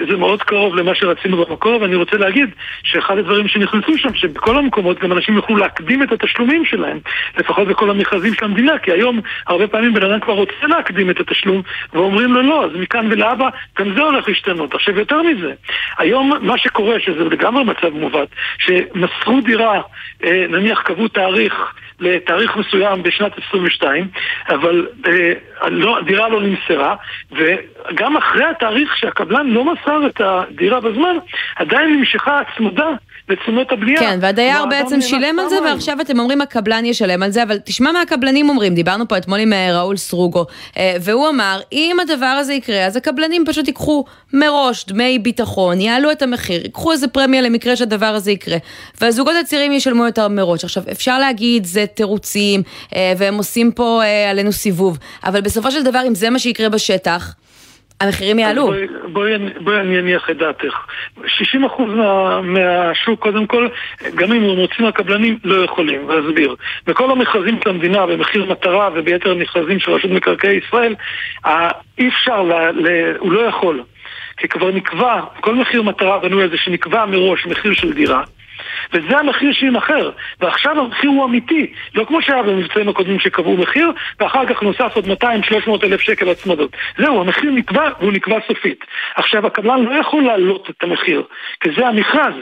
[0.10, 2.50] זה מאוד קרוב למה שרצינו במקור, ואני רוצה להגיד
[2.84, 7.00] שאחד הדברים שנכנסו שם, שבכל המקומות גם אנשים יוכלו להקדים את התשלומים שלהם,
[7.38, 11.20] לפחות בכל המכרזים של המדינה, כי היום הרבה פעמים בן אדם כבר רוצה להקדים את
[11.20, 11.62] התשלום,
[11.94, 13.50] ואומרים לו לא, אז מכאן ולהבא
[13.80, 14.74] גם זה הולך להשתנות.
[14.74, 15.54] עכשיו יותר מזה,
[15.98, 19.82] היום מה שקורה, שזה לגמרי מצב מובט, שמסרו דירה,
[20.24, 24.08] אה, נניח קבעו תאריך לתאריך מסוים בשנת 22,
[24.50, 26.96] אבל אה, לא, הדירה לא נמסרה,
[27.32, 31.18] וגם אחרי התאריך שהקבלן לא מסר את הדירה בזמן,
[31.56, 32.90] עדיין נמשכה הצמדה
[33.30, 34.00] לתשומות הבנייה.
[34.00, 37.92] כן, והדייר בעצם שילם על זה, ועכשיו אתם אומרים הקבלן ישלם על זה, אבל תשמע
[37.92, 40.46] מה הקבלנים אומרים, דיברנו פה אתמול עם אה, ראול סרוגו,
[40.78, 46.12] אה, והוא אמר, אם הדבר הזה יקרה, אז הקבלנים פשוט ייקחו מראש דמי ביטחון, יעלו
[46.12, 48.58] את המחיר, ייקחו איזה פרמיה למקרה שהדבר הזה יקרה,
[49.02, 50.64] והזוגות הצעירים ישלמו יותר מראש.
[50.64, 52.62] עכשיו, אפשר להגיד, זה תירוצים,
[52.96, 57.36] אה, והם עושים פה עלינו סיבוב, אבל בסופו של דבר, אם זה מה שיקרה בשטח,
[58.02, 58.66] המחירים יעלו.
[58.66, 60.74] בואי, בואי, בואי אני אניח את דעתך.
[61.18, 63.68] 60% מה, מהשוק, קודם כל,
[64.16, 66.56] גם אם הם רוצים הקבלנים, לא יכולים, ואסביר.
[66.88, 70.96] בכל המכרזים של המדינה, במחיר מטרה וביתר המכרזים של רשות מקרקעי ישראל,
[71.98, 73.84] אי אפשר, ל, ל, הוא לא יכול.
[74.38, 78.24] כי כבר נקבע, כל מחיר מטרה בנוי על זה שנקבע מראש מחיר של דירה.
[78.94, 80.10] וזה המחיר שיימכר.
[80.42, 85.06] ועכשיו המחיר הוא אמיתי, לא כמו שהיה במבצעים הקודמים שקבעו מחיר, ואחר כך נוסף עוד
[85.06, 86.76] 200-300 אלף שקל הצמדות.
[86.98, 88.86] זהו, המחיר נקבע והוא נקבע סופית.
[89.16, 91.24] עכשיו, הקבלן לא יכול להעלות את המחיר,
[91.60, 92.34] כי זה המכרז.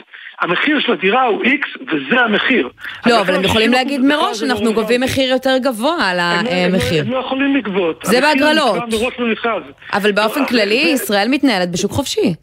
[0.42, 2.70] המחיר של הדירה הוא איקס, וזה המחיר.
[3.06, 7.04] לא, אבל הם יכולים להגיד מראש שאנחנו גובים מחיר יותר גבוה על המחיר.
[7.04, 8.00] הם לא יכולים לגבות.
[8.04, 8.84] זה בהגרלות.
[9.94, 12.34] אבל באופן לא, כללי, ישראל מתנהלת בשוק חופשי.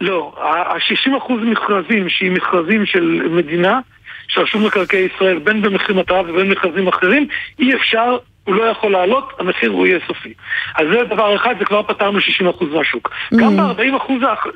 [0.00, 3.80] לא, ה-60% מכרזים, שהיא מכרזים של מדינה,
[4.28, 7.26] של רשות מקרקעי ישראל, בין במחיר מטרה ובין במכרזים אחרים,
[7.58, 8.18] אי אפשר
[8.50, 10.34] הוא לא יכול לעלות, המחיר הוא יהיה סופי.
[10.74, 13.10] אז זה דבר אחד, זה כבר פתרנו 60% מהשוק.
[13.34, 13.36] Mm.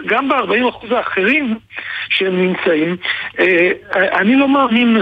[0.06, 1.54] גם ב-40% האחרים
[2.08, 2.96] שהם נמצאים,
[3.38, 4.96] אה, אני לא מאמין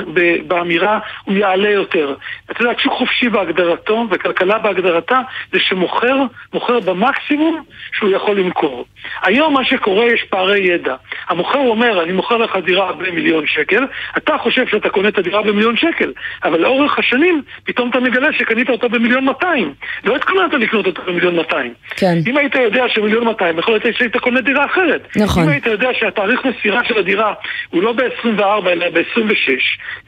[0.46, 2.14] באמירה הוא יעלה יותר.
[2.50, 5.20] אתה יודע, שוק חופשי בהגדרתו וכלכלה בהגדרתה
[5.52, 6.16] זה שמוכר,
[6.54, 8.84] מוכר במקסימום שהוא יכול למכור.
[9.22, 10.94] היום מה שקורה, יש פערי ידע.
[11.28, 13.84] המוכר אומר, אני מוכר לך דירה במיליון שקל,
[14.16, 16.12] אתה חושב שאתה קונה את הדירה במיליון שקל,
[16.44, 19.74] אבל לאורך השנים פתאום אתה מגלה שקנית אותו במיליון 200.
[20.04, 21.72] לא התכוננת לקנות אותו במיליון 200.
[21.96, 22.18] כן.
[22.26, 25.08] אם היית יודע שמיליון 200, יכול להיות שהיית קונה דירה אחרת.
[25.16, 25.42] נכון.
[25.42, 27.34] אם היית יודע שהתאריך מסירה של הדירה
[27.70, 29.50] הוא לא ב-24 אלא ב-26,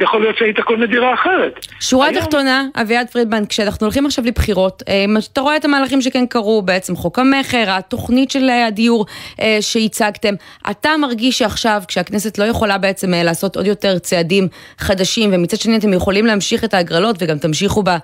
[0.01, 1.67] יכול להיות שהיית קונה דירה אחרת.
[1.81, 2.21] שורה היום...
[2.21, 6.97] תחתונה, אביעד פרידמן, כשאנחנו הולכים עכשיו לבחירות, אה, אתה רואה את המהלכים שכן קרו, בעצם
[6.97, 9.07] חוק המכר, התוכנית של הדיור
[9.41, 10.35] אה, שהצגתם,
[10.71, 14.49] אתה מרגיש שעכשיו, כשהכנסת לא יכולה בעצם אה, לעשות עוד יותר צעדים
[14.79, 17.97] חדשים, ומצד שני אתם יכולים להמשיך את ההגרלות וגם תמשיכו בה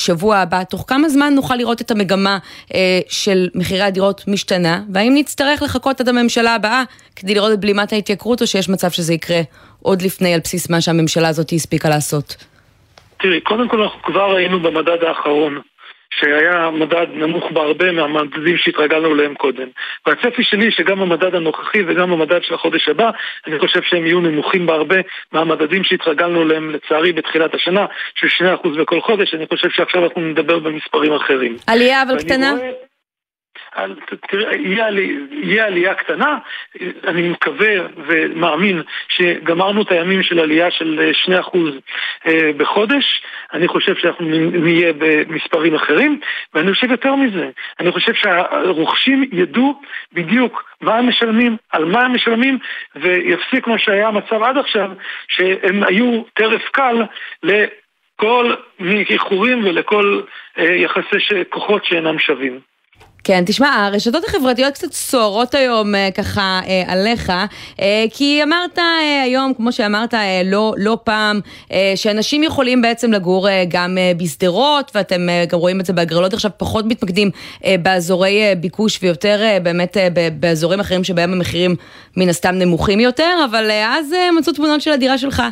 [0.00, 2.38] שבוע הבא, תוך כמה זמן נוכל לראות את המגמה
[3.08, 6.82] של מחירי הדירות משתנה, והאם נצטרך לחכות עד הממשלה הבאה
[7.16, 9.40] כדי לראות את בלימת ההתייקרות, או שיש מצב שזה יקרה
[9.82, 12.36] עוד לפני על בסיס מה שהממשלה הזאת הספיקה לעשות?
[13.20, 15.60] תראי, קודם כל אנחנו כבר ראינו במדד האחרון
[16.14, 19.68] שהיה מדד נמוך בהרבה מהמדדים שהתרגלנו אליהם קודם.
[20.06, 23.10] והצפי שלי שגם המדד הנוכחי וגם המדד של החודש הבא,
[23.46, 24.96] אני חושב שהם יהיו נמוכים בהרבה
[25.32, 30.58] מהמדדים שהתרגלנו אליהם לצערי בתחילת השנה, של 2% בכל חודש, אני חושב שעכשיו אנחנו נדבר
[30.58, 31.56] במספרים אחרים.
[31.66, 32.52] עלייה אבל קטנה?
[32.52, 32.89] רואה...
[34.52, 36.38] יהיה, עלי, יהיה עלייה קטנה,
[37.04, 41.58] אני מקווה ומאמין שגמרנו את הימים של עלייה של 2%
[42.26, 46.20] אה, בחודש, אני חושב שאנחנו נהיה במספרים אחרים,
[46.54, 47.50] ואני חושב יותר מזה,
[47.80, 49.80] אני חושב שהרוכשים ידעו
[50.12, 52.58] בדיוק מה הם משלמים, על מה הם משלמים,
[52.96, 54.90] ויפסיק מה שהיה המצב עד עכשיו,
[55.28, 56.96] שהם היו טרף קל
[57.42, 58.54] לכל
[59.10, 60.20] איחורים ולכל
[60.58, 62.69] אה, יחסי כוחות שאינם שווים.
[63.30, 67.32] כן, תשמע, הרשתות החברתיות קצת סוערות היום אה, ככה אה, עליך,
[67.80, 71.40] אה, כי אמרת אה, היום, כמו שאמרת אה, לא, לא פעם,
[71.72, 75.92] אה, שאנשים יכולים בעצם לגור אה, גם אה, בשדרות, ואתם אה, גם רואים את זה
[75.92, 77.30] בהגרלות עכשיו, פחות מתמקדים
[77.64, 80.08] אה, באזורי אה, ביקוש ויותר אה, באמת אה,
[80.40, 81.76] באזורים אחרים שבהם המחירים
[82.16, 85.42] מן הסתם נמוכים יותר, אבל אה, אז אה, מצאו תמונות של הדירה שלך.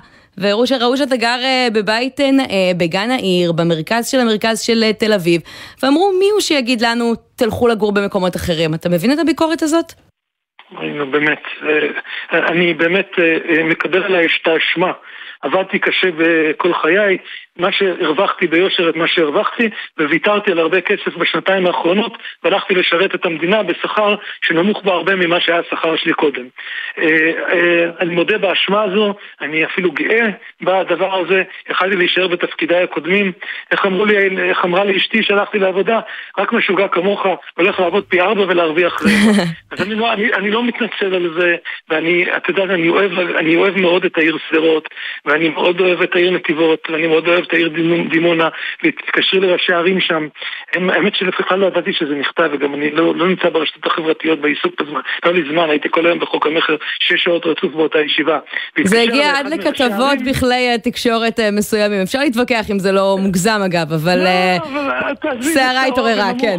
[0.40, 4.92] וראו שראו שאתה גר אה, בבית אה, נאה, בגן העיר, במרכז של המרכז של אה,
[4.92, 5.40] תל אביב,
[5.82, 8.74] ואמרו מי הוא שיגיד לנו תלכו לגור במקומות אחרים.
[8.74, 9.92] אתה מבין את הביקורת הזאת?
[11.10, 11.42] באמת,
[12.32, 13.10] אני באמת
[13.64, 14.92] מקבל עליי את האשמה.
[15.42, 17.18] עבדתי קשה בכל חיי,
[17.58, 23.26] מה שהרווחתי ביושר את מה שהרווחתי, וויתרתי על הרבה כסף בשנתיים האחרונות, והלכתי לשרת את
[23.26, 26.44] המדינה בשכר שנמוך בהרבה ממה שהיה השכר שלי קודם.
[26.98, 27.04] אה,
[27.52, 30.26] אה, אני מודה באשמה הזו, אני אפילו גאה
[30.60, 33.32] בדבר הזה, יכלתי להישאר בתפקידיי הקודמים.
[33.70, 36.00] איך לי, איך אמרה לי אשתי שהלכתי לעבודה,
[36.38, 39.42] רק משוגע כמוך הולך לעבוד פי ארבע ולהרוויח רבע.
[39.70, 41.56] אז אני לא, אני, אני לא מתנצל על זה,
[41.88, 44.88] ואני, אתה יודע, אני אוהב, אני אוהב מאוד את העיר שדרות,
[45.24, 47.70] ואני מאוד אוהב את העיר נתיבות, ואני מאוד אוהב את העיר
[48.10, 48.48] דימונה,
[48.84, 50.28] ותתקשרי לראשי הערים שם.
[50.74, 55.00] האמת שלפחות לא ידעתי שזה נכתב, וגם אני לא, לא נמצא ברשתות החברתיות בעיסוק בזמן.
[55.24, 58.38] לא לי זמן, הייתי כל היום בחוק המכר שש שעות רצוף באותה ישיבה.
[58.84, 62.02] זה הגיע עד לכתבות בכלי אה, תקשורת אה, מסוימים.
[62.02, 64.18] אפשר להתווכח אם זה לא מוגזם אגב, אבל
[65.40, 66.58] סערה אה, התעוררה, כן.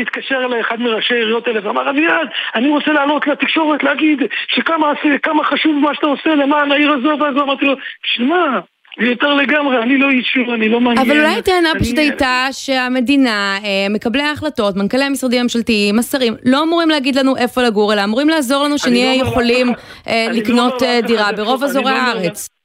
[0.00, 5.74] התקשר אליי אחד מראשי העיריות האלה ואמר, אביעד, אני רוצה לעלות לתקשורת להגיד שכמה חשוב
[5.82, 8.60] מה שאתה עושה למען העיר הזו, ואז אמרתי לו, בשביל מה?
[8.98, 11.10] יותר לגמרי, אני לא אישור, אני לא מעניין.
[11.10, 16.88] אבל אולי הטענה פשוט הייתה שהמדינה, אה, מקבלי ההחלטות, מנכ"לי המשרדים הממשלתיים, השרים, לא אמורים
[16.88, 19.72] להגיד לנו איפה לגור, אלא אמורים לעזור לנו שנהיה לא יכולים
[20.08, 22.57] אה, לא לקנות אה, דירה ברוב אזורי לא הארץ.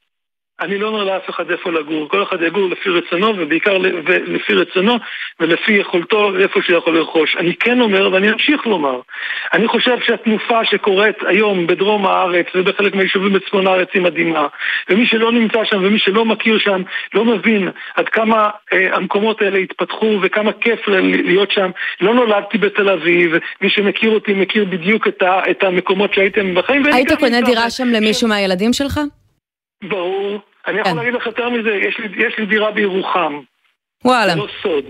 [0.60, 3.78] אני לא אומר לאף אחד איפה לגור, כל אחד יגור לפי רצונו ובעיקר
[4.26, 4.94] לפי רצונו
[5.40, 7.36] ולפי יכולתו איפה שהוא יכול לרכוש.
[7.36, 9.00] אני כן אומר ואני אמשיך לומר,
[9.52, 14.46] אני חושב שהתנופה שקורית היום בדרום הארץ ובחלק מהיישובים בצפון הארץ היא מדהימה
[14.90, 16.82] ומי שלא נמצא שם ומי שלא מכיר שם
[17.14, 21.70] לא מבין עד כמה אה, המקומות האלה התפתחו וכמה כיף להיות שם.
[22.00, 26.86] לא נולדתי בתל אביב, מי שמכיר אותי מכיר בדיוק את, ה, את המקומות שהייתם בחיים.
[26.86, 29.00] היית קונה דירה שם למישהו מהילדים שלך?
[29.88, 30.40] ברור.
[30.66, 30.96] אני יכול כן.
[30.96, 33.40] להגיד לך יותר מזה, יש לי, יש לי דירה בירוחם.
[34.04, 34.34] וואלה.
[34.34, 34.84] לא סוד.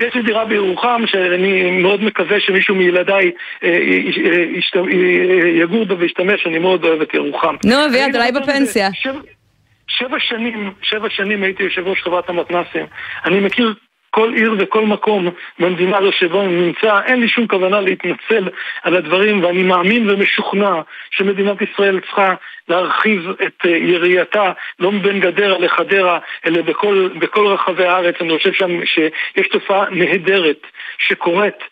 [0.00, 3.32] יש לי דירה בירוחם שאני מאוד מקווה שמישהו מילדיי
[3.64, 4.40] אה, אה,
[4.76, 7.56] אה, יגור בה וישתמש, אני מאוד אוהב את ירוחם.
[7.64, 8.88] נו, אביעד, אולי בפנסיה.
[9.88, 12.86] שבע שנים, שבע שנים הייתי יושב ראש חברת המתנ"סים.
[13.24, 13.74] אני מכיר
[14.10, 15.28] כל עיר וכל מקום
[15.58, 18.48] במדינה שבו אני נמצא, אין לי שום כוונה להתנצל
[18.82, 20.74] על הדברים ואני מאמין ומשוכנע
[21.10, 22.34] שמדינת ישראל צריכה
[22.68, 28.14] להרחיב את אה, יריעתה לא מבין גדרה לחדרה אלא בכל, בכל רחבי הארץ.
[28.20, 30.66] אני חושב שם שיש תופעה נהדרת
[30.98, 31.64] שקורית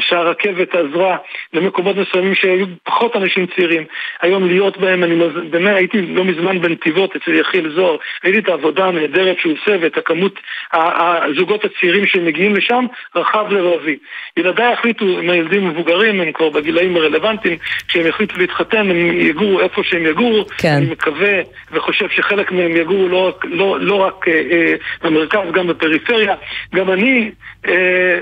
[0.00, 1.16] שהרכבת עזרה
[1.52, 3.84] למקומות מסוימים שהיו פחות אנשים צעירים.
[4.20, 5.16] היום להיות בהם, אני
[5.50, 9.96] באמת הייתי לא מזמן בנתיבות אצל יחיל זוהר, ראיתי את העבודה הנהדרת שהוא עושה ואת
[9.96, 10.40] הכמות
[10.72, 12.84] הזוגות הצעירים שמגיעים לשם,
[13.16, 13.96] רחב לבבי.
[14.36, 17.58] ילדיי החליטו, הם הילדים מבוגרים, הם כבר בגילאים הרלוונטיים,
[17.88, 20.44] כשהם החליטו להתחתן הם יגורו איפה שהם יגורו.
[20.58, 20.74] כן.
[20.76, 21.40] אני מקווה
[21.72, 26.34] וחושב שחלק מהם יגורו לא, לא, לא רק אה, אה, במרכז, גם בפריפריה.
[26.74, 27.30] גם אני...
[27.68, 28.18] אה,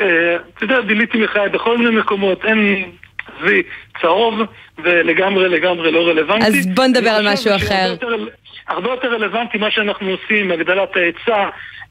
[0.00, 2.84] אה, אתה יודע, ביליתי מחיי בכל מיני מקומות, אין...
[3.36, 3.62] עזבי,
[4.00, 4.34] צהוב
[4.78, 6.46] ולגמרי לגמרי לא רלוונטי.
[6.46, 7.94] אז בוא נדבר על משהו אחר.
[8.68, 11.48] הרבה יותר רלוונטי מה שאנחנו עושים, הגדלת ההיצע.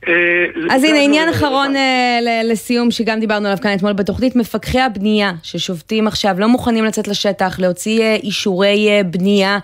[0.07, 5.31] אה, אז הנה עניין אחרון אה, לסיום שגם דיברנו עליו כאן אתמול בתוכנית, מפקחי הבנייה
[5.43, 9.57] ששובתים עכשיו, לא מוכנים לצאת לשטח, להוציא אישורי בנייה,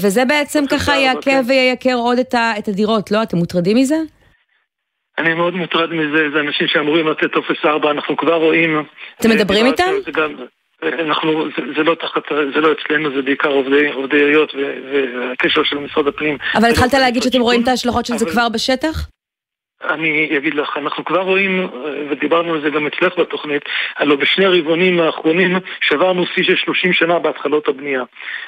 [0.00, 3.22] וזה בעצם ככה יעכב וייקר עוד את הדירות, לא?
[3.22, 3.96] אתם מוטרדים מזה?
[5.18, 8.84] אני מאוד מוטרד מזה, זה אנשים שאמורים לתת טופס 4, אנחנו כבר רואים...
[9.20, 9.92] אתם מדברים איתם?
[10.82, 12.22] אנחנו, זה, זה לא תחת,
[12.54, 16.38] זה לא אצלנו, זה בעיקר עובדי, עובדי עיריות והקשר של משרד הפנים.
[16.54, 19.08] אבל התחלת להגיד שאתם רואים את ההשלכות של זה כבר בשטח?
[19.84, 21.68] אני אגיד לך, אנחנו כבר רואים,
[22.10, 23.62] ודיברנו על זה גם אצלך בתוכנית,
[23.98, 28.02] הלוא בשני הרבעונים האחרונים שברנו שיא של 30 שנה בהתחלות הבנייה.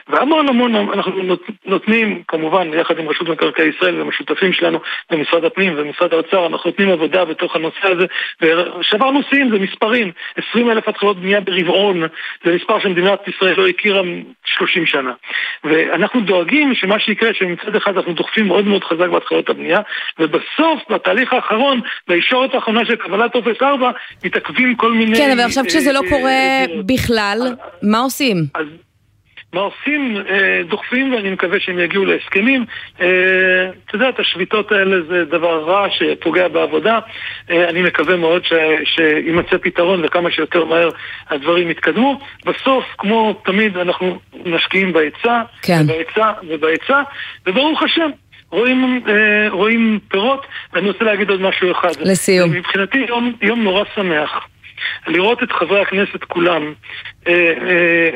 [0.08, 1.22] והמון המון אנחנו
[1.66, 4.78] נותנים, כמובן, יחד עם רשות מקרקעי ישראל והמשותפים שלנו
[5.10, 8.06] במשרד הפנים ומשרד האוצר, אנחנו נותנים עבודה בתוך הנושא הזה,
[8.40, 10.12] ושברנו שיאים, זה מספרים,
[10.50, 12.02] 20 אלף התחלות בנייה ברבעון,
[12.44, 14.02] זה מספר שמדינת ישראל לא הכירה
[14.44, 15.12] 30 שנה.
[15.64, 19.80] ואנחנו דואגים שמה שיקרה, שמצד אחד אנחנו דוחפים מאוד מאוד חזק בהתחלות הבנייה,
[20.18, 23.90] ובסוף, בתהליך בתהליך האחרון, בישורת האחרונה של קבלת טופס 4,
[24.24, 25.16] מתעכבים כל מיני...
[25.16, 28.36] כן, אבל עכשיו כשזה לא אה, קורה אה, בכלל, מה עושים?
[28.54, 28.66] אז...
[29.52, 30.16] מה עושים?
[30.16, 32.64] אה, דוחפים ואני מקווה שהם יגיעו להסכמים.
[32.94, 33.04] אתה
[33.92, 36.98] יודע, השביתות האלה זה דבר רע שפוגע בעבודה.
[37.48, 38.42] אני מקווה מאוד
[38.84, 40.88] שימצא פתרון וכמה שיותר מהר
[41.30, 42.20] הדברים יתקדמו.
[42.46, 45.82] בסוף, כמו תמיד, אנחנו משקיעים בהיצע, כן.
[45.84, 47.02] ובהיצע ובהיצע,
[47.46, 48.10] וברוך השם,
[48.52, 51.90] רואים, אה, רואים פירות, ואני רוצה להגיד עוד משהו אחד.
[52.00, 52.50] לסיום.
[52.50, 54.46] מבחינתי יום, יום נורא שמח.
[55.06, 56.72] לראות את חברי הכנסת כולם
[57.28, 57.44] אה, אה,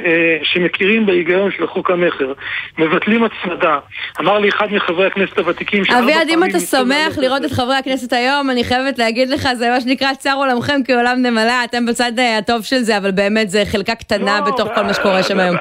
[0.07, 2.33] אה, שמכירים בהיגיון של חוק המכר,
[2.79, 3.79] מבטלים הצמדה.
[4.21, 8.51] אמר לי אחד מחברי הכנסת הוותיקים אביעד, אם אתה שמח לראות את חברי הכנסת היום,
[8.51, 12.77] אני חייבת להגיד לך, זה מה שנקרא צר עולמכם כעולם נמלה, אתם בצד הטוב של
[12.77, 15.57] זה, אבל באמת זה חלקה קטנה לא, בתוך כל מה שקורה שם היום.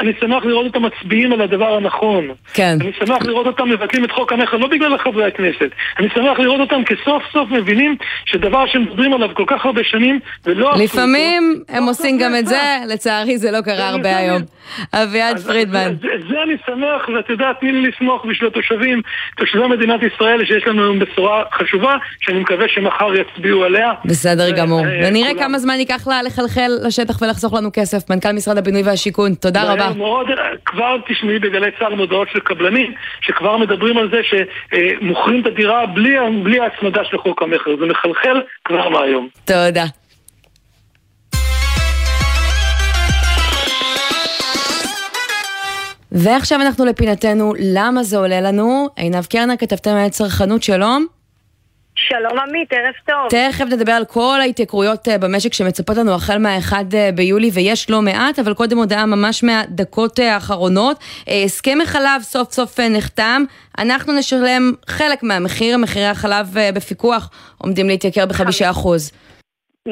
[0.00, 2.28] אני שמח לראות אותם מצביעים על הדבר הנכון.
[2.54, 2.76] כן.
[2.80, 5.70] אני שמח לראות אותם מבטלים את חוק המכר, לא בגלל חברי הכנסת.
[5.98, 9.99] אני שמח לראות אותם כסוף סוף מבינים שדבר שמדברים עליו כל כך הרבה שנים,
[10.46, 10.72] ולא...
[10.76, 14.42] לפעמים הם עושים גם את זה, לצערי זה לא קרה הרבה היום.
[14.92, 15.92] אביעד פרידמן.
[16.02, 19.02] זה אני שמח, ואת יודעת, תני לי לשמוח בשביל התושבים,
[19.36, 23.92] תושבי מדינת ישראל, שיש לנו היום בשורה חשובה, שאני מקווה שמחר יצביעו עליה.
[24.04, 24.82] בסדר גמור.
[25.06, 28.10] ונראה כמה זמן ייקח לה לחלחל לשטח ולחסוך לנו כסף.
[28.10, 29.90] מנכ"ל משרד הבינוי והשיכון, תודה רבה.
[30.64, 35.86] כבר תשמעי בגלי צה"ל מודעות של קבלנים, שכבר מדברים על זה שמוכרים את הדירה
[36.42, 37.70] בלי ההצמדה של חוק המכר.
[37.80, 39.28] זה מחלחל כבר מהיום.
[39.44, 39.84] תודה.
[46.12, 48.88] ועכשיו אנחנו לפינתנו, למה זה עולה לנו?
[48.96, 51.06] עינב קרנר, כתבתם על צרכנות, שלום.
[51.94, 53.28] שלום עמית, ערב טוב.
[53.28, 58.02] תכף נדבר על כל ההתייקרויות אה, במשק שמצפות לנו החל מה-1 אה, ביולי, ויש לא
[58.02, 60.98] מעט, אבל קודם הודעה ממש מהדקות אה, האחרונות.
[61.44, 63.44] הסכם החלב סוף סוף נחתם,
[63.78, 69.12] אנחנו נשלם חלק מהמחיר, מחירי החלב בפיקוח עומדים להתייקר בחמישה אחוז.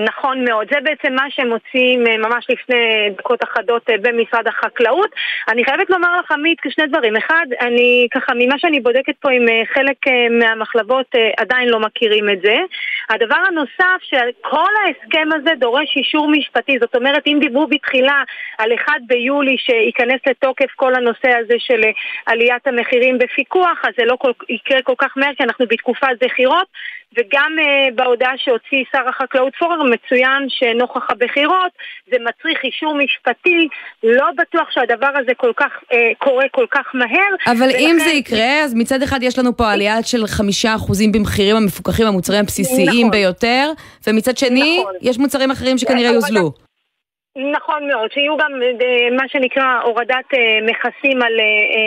[0.04, 5.10] נכון מאוד, זה בעצם מה שהם מוצאים אה, ממש לפני דקות אחדות אה, במשרד החקלאות.
[5.48, 7.16] אני חייבת לומר לך, עמית, שני דברים.
[7.16, 9.96] אחד, אני ככה, ממה שאני בודקת פה עם אה, חלק
[10.30, 12.56] מהמחלבות עדיין לא מכירים את זה.
[13.10, 16.78] הדבר הנוסף, שכל ההסכם הזה דורש אישור משפטי.
[16.80, 18.22] זאת אומרת, אם דיברו בתחילה
[18.58, 21.80] על 1 ביולי שייכנס לתוקף כל הנושא הזה של
[22.26, 26.66] עליית המחירים בפיקוח, אז זה לא כל, יקרה כל כך מהר, כי אנחנו בתקופת זכירות.
[27.16, 31.72] וגם uh, בהודעה שהוציא שר החקלאות פורר מצוין שנוכח הבחירות
[32.10, 33.68] זה מצריך אישור משפטי,
[34.02, 37.52] לא בטוח שהדבר הזה כל כך uh, קורה כל כך מהר.
[37.56, 37.78] אבל ולכן...
[37.78, 42.06] אם זה יקרה, אז מצד אחד יש לנו פה עלייה של חמישה אחוזים במחירים המפוקחים,
[42.06, 43.10] המוצרים הבסיסיים נכון.
[43.10, 43.70] ביותר,
[44.06, 44.94] ומצד שני, נכון.
[45.02, 46.52] יש מוצרים אחרים שכנראה יוזלו.
[47.52, 50.28] נכון מאוד, שיהיו גם אה, מה שנקרא הורדת
[50.66, 51.32] מכסים על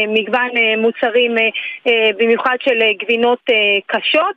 [0.07, 1.35] מגוון מוצרים,
[2.17, 3.39] במיוחד של גבינות
[3.87, 4.35] קשות.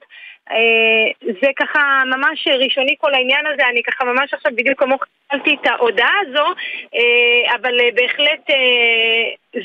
[0.50, 5.56] אה, זה ככה ממש ראשוני כל העניין הזה, אני ככה ממש עכשיו בדיוק כמוך קיבלתי
[5.60, 6.46] את ההודעה הזו,
[6.94, 8.50] אה, אבל אה, בהחלט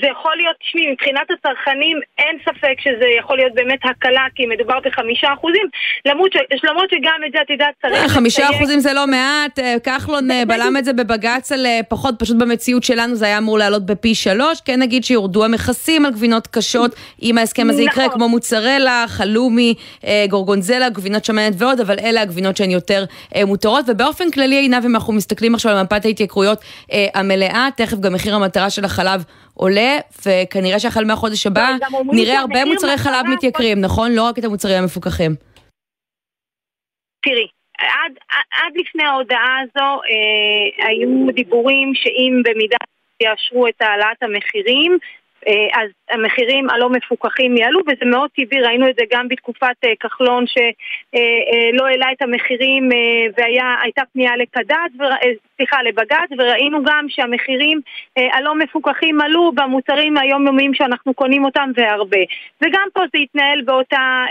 [0.02, 4.80] זה יכול להיות, תשמעי, מבחינת הצרכנים אין ספק שזה יכול להיות באמת הקלה, כי מדובר
[4.86, 5.66] בחמישה אחוזים,
[6.06, 8.12] למרות, ש, למרות שגם את זה, את יודעת, צריך...
[8.12, 13.16] חמישה אחוזים זה לא מעט, כחלון בלם את זה בבג"ץ על פחות, פשוט במציאות שלנו
[13.16, 16.92] זה היה אמור לעלות בפי שלוש, כן נגיד שיורדו המכסים על גבינות קשות,
[17.24, 18.18] אם ההסכם הזה יקרה, נכון.
[18.18, 19.74] כמו מוצרלה, חלומי,
[20.30, 20.70] גורגונז.
[20.70, 23.86] ברזלה, גבינות שמנת ועוד, אבל אלה הגבינות שהן יותר אה, מותרות.
[23.88, 26.62] ובאופן כללי, עינב, אם אנחנו מסתכלים עכשיו על מפת ההתייקרויות
[26.92, 29.24] אה, המלאה, תכף גם מחיר המטרה של החלב
[29.64, 31.68] עולה, וכנראה שהחל מהחודש הבא
[32.06, 34.12] נראה הרבה מוצרי חלב מתייקרים, נכון?
[34.12, 35.32] לא רק את המוצרים המפוקחים.
[37.22, 37.48] תראי,
[37.78, 38.14] עד,
[38.52, 42.78] עד לפני ההודעה הזו אה, היו דיבורים שאם במידה
[43.24, 44.98] יאשרו את העלאת המחירים,
[45.74, 50.46] אז המחירים הלא מפוקחים יעלו וזה מאוד טבעי, ראינו את זה גם בתקופת אה, כחלון
[50.48, 52.90] שלא העלה את המחירים
[53.38, 55.04] והייתה פנייה לקד"ד,
[55.56, 57.82] סליחה, לבג"ץ וראינו גם שהמחירים
[58.16, 62.20] הלא מפוקחים עלו במוצרים היומיומיים שאנחנו קונים אותם והרבה.
[62.62, 64.26] וגם פה זה התנהל באותה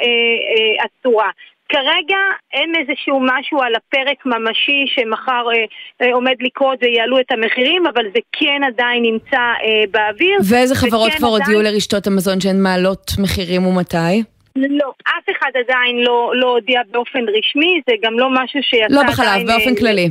[0.84, 1.30] הצורה
[1.68, 2.20] כרגע
[2.52, 5.64] אין איזשהו משהו על הפרק ממשי שמחר אה,
[6.02, 10.38] אה, עומד לקרות ויעלו את המחירים, אבל זה כן עדיין נמצא אה, באוויר.
[10.48, 11.40] ואיזה חברות כבר עדיין...
[11.42, 14.22] הודיעו לרשתות המזון שהן מעלות מחירים ומתי?
[14.56, 19.02] לא, אף אחד עדיין לא, לא הודיע באופן רשמי, זה גם לא משהו שיצא לא
[19.02, 19.46] בחלב, עדיין...
[19.46, 20.10] לא בחלב, באופן כללי.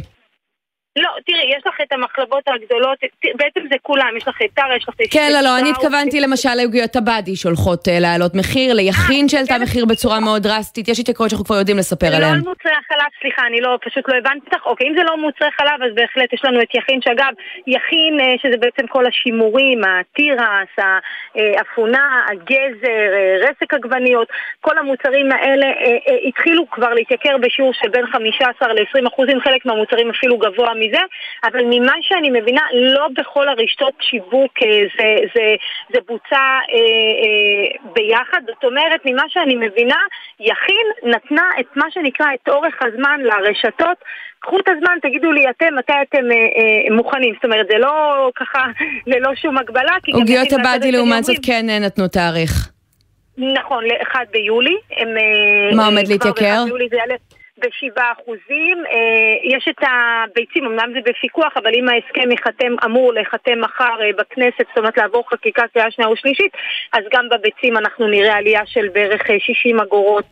[0.98, 2.98] לא, תראי, יש לך את המחלבות הגדולות,
[3.36, 5.08] בעצם זה כולם, יש לך את טרה, יש לך את...
[5.12, 9.54] כן, לא, לא, אני התכוונתי למשל לעוגיות הבאדי שהולכות אה, להעלות מחיר, ליכין אה, שהעלתה
[9.54, 9.62] כן.
[9.62, 12.22] מחיר בצורה מאוד דרסטית, יש התייקרויות שאנחנו כבר יודעים לספר עליהן.
[12.22, 14.66] זה לא על מוצרי החלב, סליחה, אני לא, פשוט לא הבנתי אותך.
[14.66, 17.32] אוקיי, אם זה לא מוצרי חלב, אז בהחלט יש לנו את יכין, שאגב,
[17.68, 20.74] יכין, אה, שזה בעצם כל השימורים, התירס,
[21.36, 23.08] האפונה, הגזר,
[23.45, 24.28] רסק עגבניות,
[24.62, 25.68] כל המוצרים האלה
[26.28, 31.01] התחילו כבר להתייקר בשיעור של בין 15 ל-20 אחוזים, חלק מהמוצרים אפילו גבוה מזה,
[31.43, 34.67] אבל ממה שאני מבינה, לא בכל הרשתות שיווק אה,
[34.97, 35.55] זה, זה,
[35.93, 36.77] זה בוצע אה,
[37.23, 38.41] אה, ביחד.
[38.47, 39.99] זאת אומרת, ממה שאני מבינה,
[40.39, 43.97] יכין נתנה את מה שנקרא את אורך הזמן לרשתות.
[44.39, 47.33] קחו את הזמן, תגידו לי אתם מתי אתם אה, אה, מוכנים.
[47.33, 48.65] זאת אומרת, זה לא ככה
[49.11, 49.95] ללא שום הגבלה.
[50.13, 52.69] עוגיות הבאדי לעומת זאת כן אה, נתנו תאריך.
[53.38, 54.75] נכון, ל-1 ביולי.
[54.97, 55.07] הם,
[55.75, 56.63] מה עומד להתייקר?
[56.65, 57.15] ביולי זה יעלה...
[57.60, 58.78] בשבעה אחוזים.
[58.91, 64.10] אה, יש את הביצים, אמנם זה בפיקוח, אבל אם ההסכם ייחתם, אמור להיחתם מחר אה,
[64.20, 66.51] בכנסת, זאת אומרת לעבור חקיקה קריאה שנייה ושלישית,
[66.93, 70.32] אז גם בביצים אנחנו נראה עלייה של בערך 60 אה, אגורות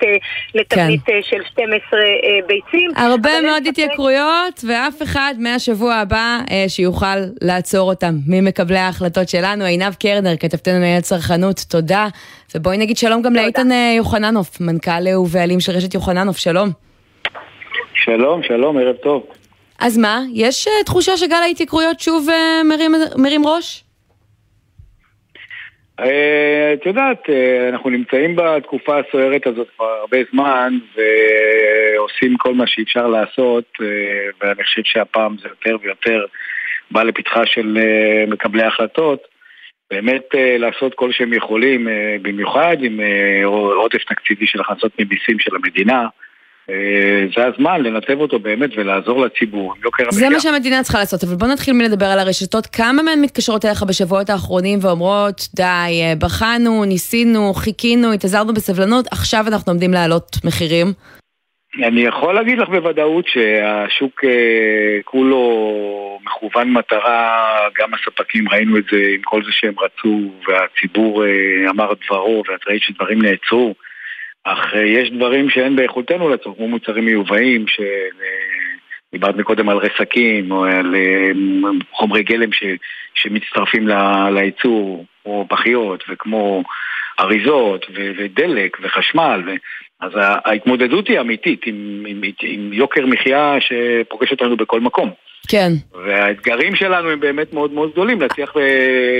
[0.55, 1.19] לתבנית כן.
[1.21, 1.99] של 12
[2.47, 2.89] ביצים.
[2.95, 9.65] הרבה מאוד התייקרויות, ואף אחד מהשבוע הבא שיוכל לעצור אותם ממקבלי ההחלטות שלנו.
[9.65, 12.07] עינב קרנר, כתבתנו לענייני צרכנות, תודה.
[12.55, 13.67] ובואי נגיד שלום גם לאיתן
[13.97, 16.86] יוחננוף, מנכ"ל ובעלים של רשת יוחננוף, שלום.
[17.95, 19.27] שלום, שלום, ערב טוב.
[19.79, 23.83] אז מה, יש uh, תחושה שגל ההתייקרויות שוב uh, מרים, מרים ראש?
[26.01, 26.03] Uh,
[26.73, 27.29] את יודעת,
[27.69, 33.63] אנחנו נמצאים בתקופה הסוערת הזאת כבר הרבה זמן ועושים כל מה שאפשר לעשות
[34.41, 36.25] ואני חושב שהפעם זה יותר ויותר
[36.91, 37.77] בא לפתחה של
[38.27, 39.19] מקבלי ההחלטות
[39.91, 40.25] באמת
[40.59, 41.87] לעשות כל שהם יכולים,
[42.21, 42.99] במיוחד עם
[43.75, 46.07] עודף תקציבי של הכנסות ממיסים של המדינה אה,
[47.36, 49.74] זה הזמן לנתב אותו באמת ולעזור לציבור.
[50.09, 52.66] זה מה שהמדינה צריכה לעשות, אבל בוא נתחיל מלדבר על הרשתות.
[52.66, 59.43] כמה מהן מתקשרות אליך בשבועות האחרונים ואומרות, די, אה, בחנו, ניסינו, חיכינו, התעזרנו בסבלנות, עכשיו
[59.47, 60.88] אנחנו עומדים להעלות מחירים?
[61.84, 67.45] אני יכול להגיד לך בוודאות שהשוק אה, כולו מכוון מטרה,
[67.80, 71.24] גם הספקים ראינו את זה עם כל זה שהם רצו והציבור
[71.70, 73.76] אמר דברו ואת ראית שדברים נעצרו.
[74.45, 80.65] אך אה, יש דברים שאין ביכולתנו לעצור, כמו מוצרים מיובאים, שדיברת מקודם על רסקים, או
[80.65, 81.31] על אה,
[81.91, 82.63] חומרי גלם ש,
[83.13, 83.87] שמצטרפים
[84.33, 86.63] לייצור, או פחיות, וכמו
[87.19, 89.43] אריזות, ו, ודלק, וחשמל.
[89.45, 89.51] ו...
[90.01, 90.11] אז
[90.45, 95.11] ההתמודדות היא אמיתית עם, עם, עם יוקר מחיה שפוגש אותנו בכל מקום.
[95.47, 95.73] כן.
[96.07, 98.61] והאתגרים שלנו הם באמת מאוד מאוד גדולים, להצליח אה,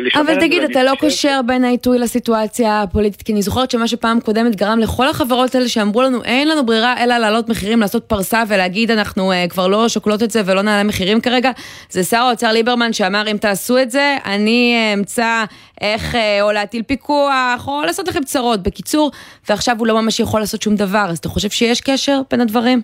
[0.02, 0.34] לשמר את זה.
[0.34, 4.56] אבל תגיד, אתה לא קושר בין העיתוי לסיטואציה הפוליטית, כי אני זוכרת שמה שפעם קודמת
[4.56, 8.92] גרם לכל החברות האלה שאמרו לנו, אין לנו ברירה אלא להעלות מחירים, לעשות פרסה ולהגיד,
[8.92, 11.52] אנחנו uh, כבר לא שוקלות את זה ולא נעלה מחירים כרגע.
[11.90, 15.44] זה שר האוצר ליברמן שאמר, אם תעשו את זה, אני אה, אמצא
[15.82, 18.64] איך uh, או להטיל פיקוח, או לעשות לכם צרות.
[18.64, 19.12] בקיצור,
[19.50, 22.82] ועכשיו הוא לא ממש יכול לעשות שום דבר, אז אתה חושב שיש קשר בין הדברים?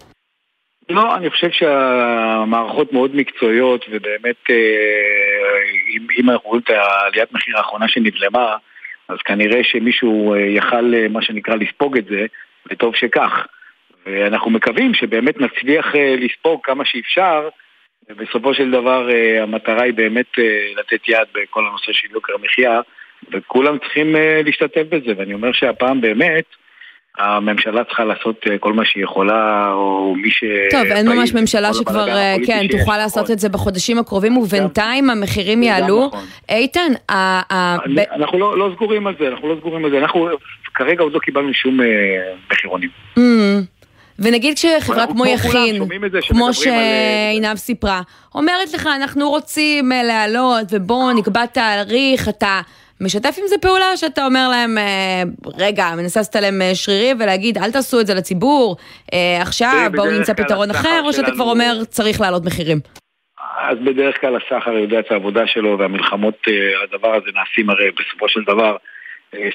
[0.92, 4.56] לא, אני חושב שהמערכות מאוד מקצועיות ובאמת אה,
[5.96, 8.56] אם, אם אנחנו רואים את העליית מחיר האחרונה שנבלמה
[9.08, 12.26] אז כנראה שמישהו אה, יכל אה, מה שנקרא לספוג את זה
[12.72, 13.48] וטוב שכך.
[14.06, 17.50] ואנחנו מקווים שבאמת נצליח לספוג כמה שאפשר
[18.10, 19.08] ובסופו של דבר
[19.42, 20.32] המטרה היא באמת
[20.76, 22.82] לתת יד בכל הנושא של יוקר המחיה
[23.32, 24.16] וכולם צריכים
[24.46, 26.46] להשתתף בזה ואני אומר שהפעם באמת
[27.18, 30.44] הממשלה צריכה לעשות אה, כל מה שהיא יכולה, או מי ש...
[30.72, 35.64] טוב, אין ממש ממשלה שכבר, אה, כן, תוכל לעשות את זה בחודשים הקרובים, ובינתיים המחירים
[35.64, 36.08] יעלו.
[36.08, 36.26] נכון.
[36.50, 39.98] איתן, אנחנו לא, לא סגורים על זה, אנחנו לא סגורים על זה.
[39.98, 40.30] אנחנו
[40.74, 41.86] כרגע עוד לא קיבלנו שום אה,
[42.52, 42.90] מחירונים.
[43.18, 43.22] Mm.
[44.20, 45.84] ונגיד כשחברה כמו יכין,
[46.28, 48.02] כמו שעינב סיפרה,
[48.36, 52.62] אומרת לך, אנחנו רוצים להעלות, ובואו נקבע תאריך, אתה...
[53.02, 55.24] משתף עם זה פעולה שאתה אומר להם, אה,
[55.58, 58.76] רגע, מנסה לעשות עליהם אה, שרירים ולהגיד, אל תעשו את זה לציבור,
[59.14, 62.78] אה, עכשיו בואו נמצא פתרון אחר, או שאתה כבר אומר, צריך להעלות מחירים?
[63.60, 66.38] אז בדרך כלל הסחר יודע את העבודה שלו והמלחמות
[66.84, 68.76] הדבר הזה נעשים הרי בסופו של דבר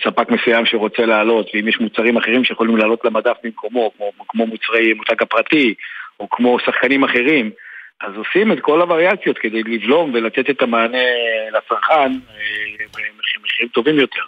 [0.05, 4.93] ספק מסוים שרוצה לעלות ואם יש מוצרים אחרים שיכולים לעלות למדף במקומו כמו, כמו מוצרי
[4.93, 5.75] מותג הפרטי
[6.21, 7.51] או כמו שחקנים אחרים
[8.01, 11.07] אז עושים את כל הווריאציות כדי לבלום ולתת את המענה
[11.53, 12.13] לצרכן
[13.47, 14.23] במחירים טובים יותר.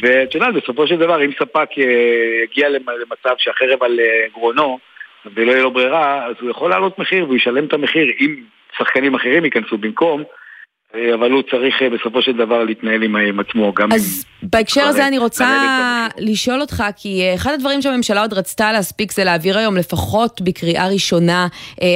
[0.00, 1.68] ואת יודעת, בסופו של דבר, אם ספק
[2.44, 4.00] יגיע למצב שהחרב על
[4.32, 4.78] גרונו
[5.34, 8.36] ולא יהיה לו ברירה, אז הוא יכול להעלות מחיר והוא ישלם את המחיר אם
[8.78, 10.24] שחקנים אחרים ייכנסו במקום.
[10.96, 14.48] אה, אבל הוא צריך אה, בסופו של דבר להתנהל עם עצמו, גם אז עם...
[14.50, 19.24] בהקשר הזה אני רוצה לשאול אותך, כי אה, אחד הדברים שהממשלה עוד רצתה להספיק זה
[19.24, 21.46] להעביר היום לפחות בקריאה ראשונה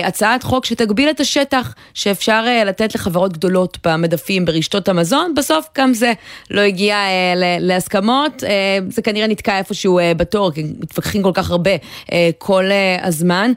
[0.04, 6.12] הצעת חוק שתגביל את השטח שאפשר לתת לחברות גדולות במדפים ברשתות המזון, בסוף גם זה
[6.50, 6.96] לא הגיע
[7.60, 8.42] להסכמות,
[8.88, 11.70] זה כנראה נתקע איפשהו בתור, כי מתווכחים כל כך הרבה
[12.38, 12.64] כל
[13.02, 13.52] הזמן.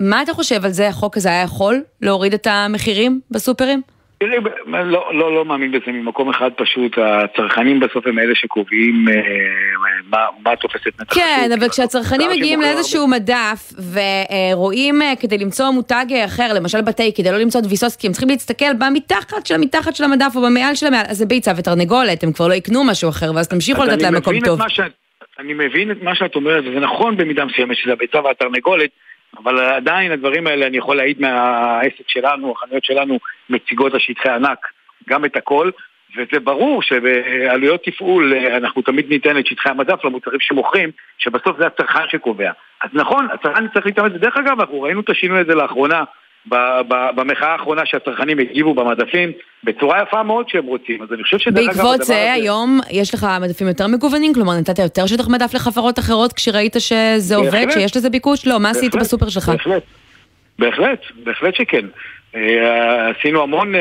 [0.00, 3.82] מה אתה חושב על זה, החוק הזה היה יכול להוריד את המחירים בסופרים?
[4.22, 9.14] תראי, לא, לא, לא מאמין בזה ממקום אחד פשוט, הצרכנים בסוף הם אלה שקובעים אה,
[10.10, 13.08] מה, מה תופס את נתח כן, אבל כשהצרכנים מגיעים לאיזשהו.
[13.08, 13.72] מדף
[14.52, 18.28] ורואים אה, כדי למצוא מותג אחר, למשל בתי, כדי לא למצוא דביסוס, כי הם צריכים
[18.28, 22.32] להסתכל במתחת של המתחת של המדף או במעל של המעל, אז זה ביצה ותרנגולת, הם
[22.32, 24.60] כבר לא יקנו משהו אחר, ואז תמשיכו לתת להם מקום טוב.
[25.38, 28.90] אני מבין את מה שאת אומרת, וזה נכון במידה מסוימת שזה הביצה והתרנגולת,
[29.38, 33.18] אבל עדיין הדברים האלה, אני יכול להעיד מהעסק שלנו, החנויות שלנו
[33.50, 34.66] מציגות לשטחי ענק
[35.08, 35.70] גם את הכל,
[36.16, 42.08] וזה ברור שבעלויות תפעול אנחנו תמיד ניתן את שטחי המדף למוצרים שמוכרים, שבסוף זה הצרכן
[42.08, 42.50] שקובע.
[42.82, 46.04] אז נכון, הצרכן צריך להתאמץ, דרך אגב, אנחנו ראינו את השינוי הזה לאחרונה
[47.16, 49.32] במחאה האחרונה שהצרכנים הגיבו במדפים
[49.64, 51.76] בצורה יפה מאוד שהם רוצים, אז אני חושב שדרך אגב...
[51.76, 54.34] בעקבות זה היום יש לך מדפים יותר מגוונים?
[54.34, 58.46] כלומר נתת יותר שטח מדף לחברות אחרות כשראית שזה עובד, שיש לזה ביקוש?
[58.46, 59.48] לא, מה עשית בסופר שלך?
[59.48, 59.82] בהחלט,
[60.58, 61.86] בהחלט, בהחלט שכן.
[62.36, 63.80] אה, עשינו המון, אה,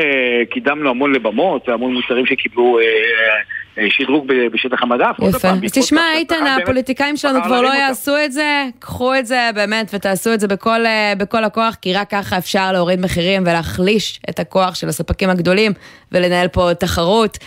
[0.50, 5.16] קידמנו המון לבמות, המון מוצרים שקיבלו אה, שדרוג בשטח המדף.
[5.20, 5.50] יפה.
[5.50, 10.34] אז תשמע, איתן, הפוליטיקאים שלנו כבר לא יעשו את זה, קחו את זה באמת ותעשו
[10.34, 10.80] את זה בכל,
[11.18, 15.72] בכל הכוח, כי רק ככה אפשר להוריד מחירים ולהחליש את הכוח של הספקים הגדולים
[16.12, 17.38] ולנהל פה תחרות.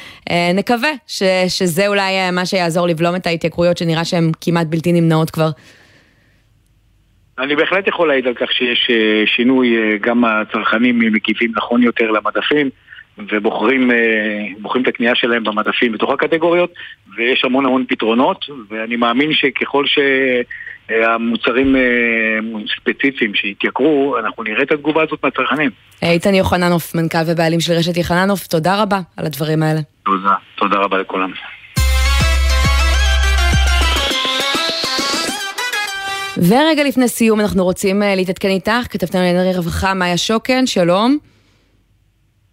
[0.54, 5.50] נקווה ש, שזה אולי מה שיעזור לבלום את ההתייקרויות שנראה שהן כמעט בלתי נמנעות כבר.
[7.38, 12.10] אני בהחלט יכול להעיד על כך שיש אה, שינוי, אה, גם הצרכנים מקיפים נכון יותר
[12.10, 12.70] למדפים
[13.18, 16.74] ובוחרים אה, את הקנייה שלהם במדפים בתוך הקטגוריות
[17.16, 19.84] ויש המון המון פתרונות ואני מאמין שככל
[20.88, 21.76] שהמוצרים
[22.76, 25.70] ספציפיים שהתייקרו, אנחנו נראה את התגובה הזאת מהצרכנים.
[26.02, 29.80] איתן יוחננוף, מנכ"ל ובעלים של רשת יוחננוף, תודה רבה על הדברים האלה.
[30.04, 31.32] תודה, תודה רבה לכולם.
[36.36, 41.18] ורגע לפני סיום אנחנו רוצים אה, להתעדכן איתך, כתבתנו לענייני רווחה, מאיה שוקן, שלום.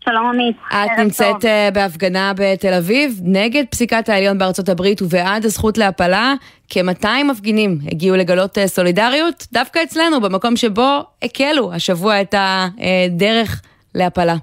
[0.03, 0.55] שלום עמית.
[0.69, 1.45] את נמצאת טוב.
[1.45, 6.33] אה, בהפגנה בתל אביב נגד פסיקת העליון בארצות הברית ובעד הזכות להפלה.
[6.69, 13.61] כ-200 מפגינים הגיעו לגלות אה, סולידריות, דווקא אצלנו, במקום שבו הקלו השבוע את הדרך
[13.95, 14.35] להפלה.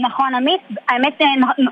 [0.00, 1.18] נכון, עמית, האמת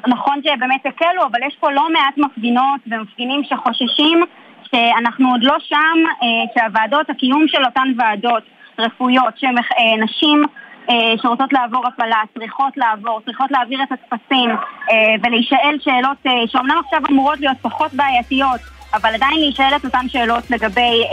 [0.08, 4.24] נכון שבאמת הקלו, אבל יש פה לא מעט מפגינות ומפגינים שחוששים
[4.70, 8.42] שאנחנו עוד לא שם, אה, שהוועדות, הקיום של אותן ועדות
[8.78, 10.44] רפואיות, שנשים
[10.90, 14.50] אה, שרוצות לעבור הפלה, צריכות לעבור, צריכות להעביר את הטפסים
[14.90, 18.60] אה, ולהישאל שאלות שאומנם עכשיו אמורות להיות פחות בעייתיות,
[18.94, 21.04] אבל עדיין להישאל את אותן שאלות לגבי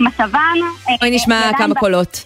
[0.00, 0.58] מצבן.
[1.00, 2.24] בואי נשמע כמה קולות.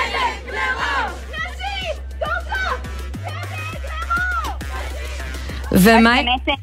[0.47, 1.22] לרוב!
[5.75, 6.15] ומה...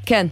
[0.05, 0.27] כן.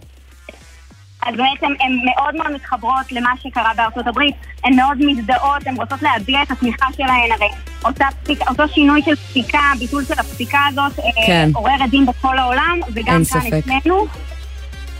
[1.26, 6.02] אז בעצם הן מאוד מאוד מתחברות למה שקרה בארצות הברית, הן מאוד מזדהות, הן רוצות
[6.02, 7.48] להביע את התמיכה שלהן, הרי
[7.84, 11.50] אותה פסיק, אותו שינוי של פסיקה, ביטול של הפסיקה הזאת, אה, כן.
[11.54, 14.06] עורר עדים בכל העולם, וגם כאן אצלנו.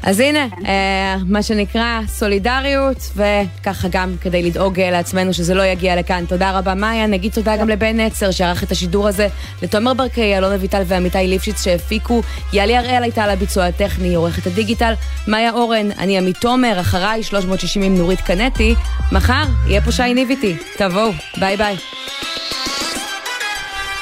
[0.02, 6.24] אז הנה, אה, מה שנקרא סולידריות, וככה גם כדי לדאוג לעצמנו שזה לא יגיע לכאן.
[6.28, 7.06] תודה רבה, מאיה.
[7.06, 9.28] נגיד תודה גם לבן נצר שערך את השידור הזה,
[9.62, 12.22] לתומר ברקאי, אלון אביטל ועמיתי ליפשיץ שהפיקו,
[12.52, 14.92] יאלי הראל הייתה על הביצוע הטכני, עורכת הדיגיטל,
[15.26, 18.74] מאיה אורן, אני עמית תומר, אחריי 360 עם נורית קנטי.
[19.12, 20.56] מחר יהיה פה שי ניב איתי.
[20.76, 21.76] תבואו, ביי ביי.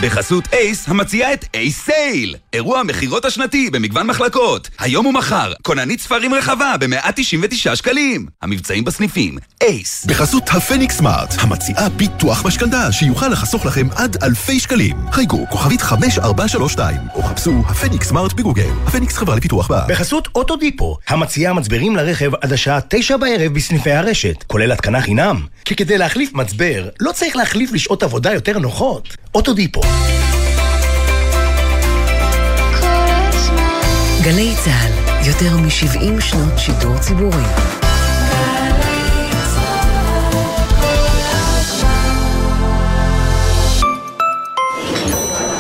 [0.03, 2.35] בחסות אייס, המציעה את אייס sale!
[2.53, 4.71] אירוע המכירות השנתי במגוון מחלקות.
[4.79, 8.27] היום ומחר, כוננית ספרים רחבה ב-199 שקלים.
[8.43, 10.07] המבצעים בסניפים, אייס.
[10.07, 14.97] בחסות הפניקס smart, המציעה ביטוח משכנתה שיוכל לחסוך לכם עד אלפי שקלים.
[15.13, 18.71] חייגו כוכבית 5432, או חפשו הפניקס smart בגוגל.
[18.87, 19.85] הפניקס חברה לביטוח בע"מ.
[19.89, 25.47] בחסות אוטודיפו, המציעה מצברים לרכב עד השעה 9 בערב בסניפי הרשת, כולל התקנה חינם.
[25.65, 29.17] כי כדי להחליף מצבר, לא צריך להחליף לשעות עבודה יותר נוחות.
[29.35, 29.86] אוטודיפו.
[34.23, 34.93] גלי צה"ל,
[35.29, 37.43] יותר מ-70 שנות שידור ציבורי.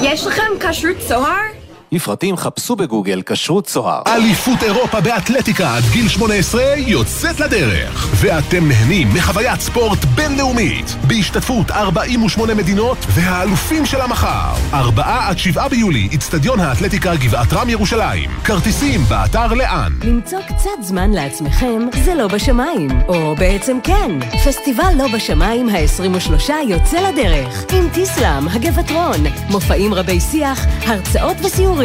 [0.02, 1.55] יש לכם כשרות צוהר?
[1.92, 4.02] לפרטים חפשו בגוגל כשרות צוהר.
[4.06, 8.08] אליפות אירופה באתלטיקה עד גיל 18 יוצאת לדרך.
[8.14, 10.96] ואתם נהנים מחוויית ספורט בינלאומית.
[11.08, 14.54] בהשתתפות 48 מדינות והאלופים של המחר.
[14.74, 18.30] 4 עד 7 ביולי, אצטדיון האתלטיקה גבעת רם ירושלים.
[18.44, 19.92] כרטיסים באתר לאן.
[20.04, 22.90] למצוא קצת זמן לעצמכם זה לא בשמיים.
[23.08, 24.10] או בעצם כן.
[24.44, 27.64] פסטיבל לא בשמיים ה-23 יוצא לדרך.
[27.72, 31.75] עם טיסלאם, הגבעתרון, מופעים רבי שיח, הרצאות וסיורים.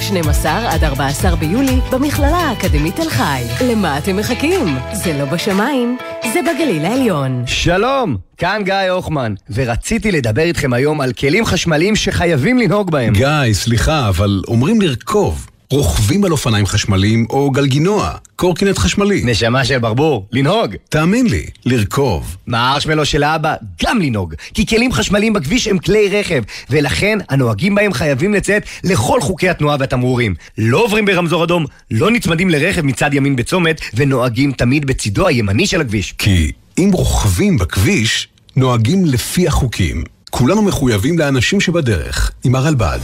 [0.00, 3.42] 12 עד 14 ביולי במכללה האקדמית תל חי.
[3.64, 4.76] למה אתם מחכים?
[4.92, 5.96] זה לא בשמיים,
[6.32, 7.42] זה בגליל העליון.
[7.46, 13.12] שלום, כאן גיא הוחמן, ורציתי לדבר איתכם היום על כלים חשמליים שחייבים לנהוג בהם.
[13.12, 15.46] גיא, סליחה, אבל אומרים לרכוב.
[15.72, 19.22] רוכבים על אופניים חשמליים או גלגינוע, קורקינט חשמלי.
[19.24, 20.74] נשמה של ברבור, לנהוג.
[20.88, 22.36] תאמין לי, לרכוב.
[22.46, 23.54] מהארשמלו של האבא,
[23.84, 24.34] גם לנהוג.
[24.54, 29.76] כי כלים חשמליים בכביש הם כלי רכב, ולכן הנוהגים בהם חייבים לציית לכל חוקי התנועה
[29.80, 30.34] והתמרורים.
[30.58, 35.80] לא עוברים ברמזור אדום, לא נצמדים לרכב מצד ימין בצומת, ונוהגים תמיד בצידו הימני של
[35.80, 36.14] הכביש.
[36.18, 40.04] כי אם רוכבים בכביש, נוהגים לפי החוקים.
[40.30, 43.00] כולנו מחויבים לאנשים שבדרך, עם הרלב"ד.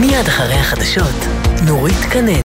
[0.00, 1.24] מיד אחרי החדשות,
[1.66, 2.42] נורית קנט.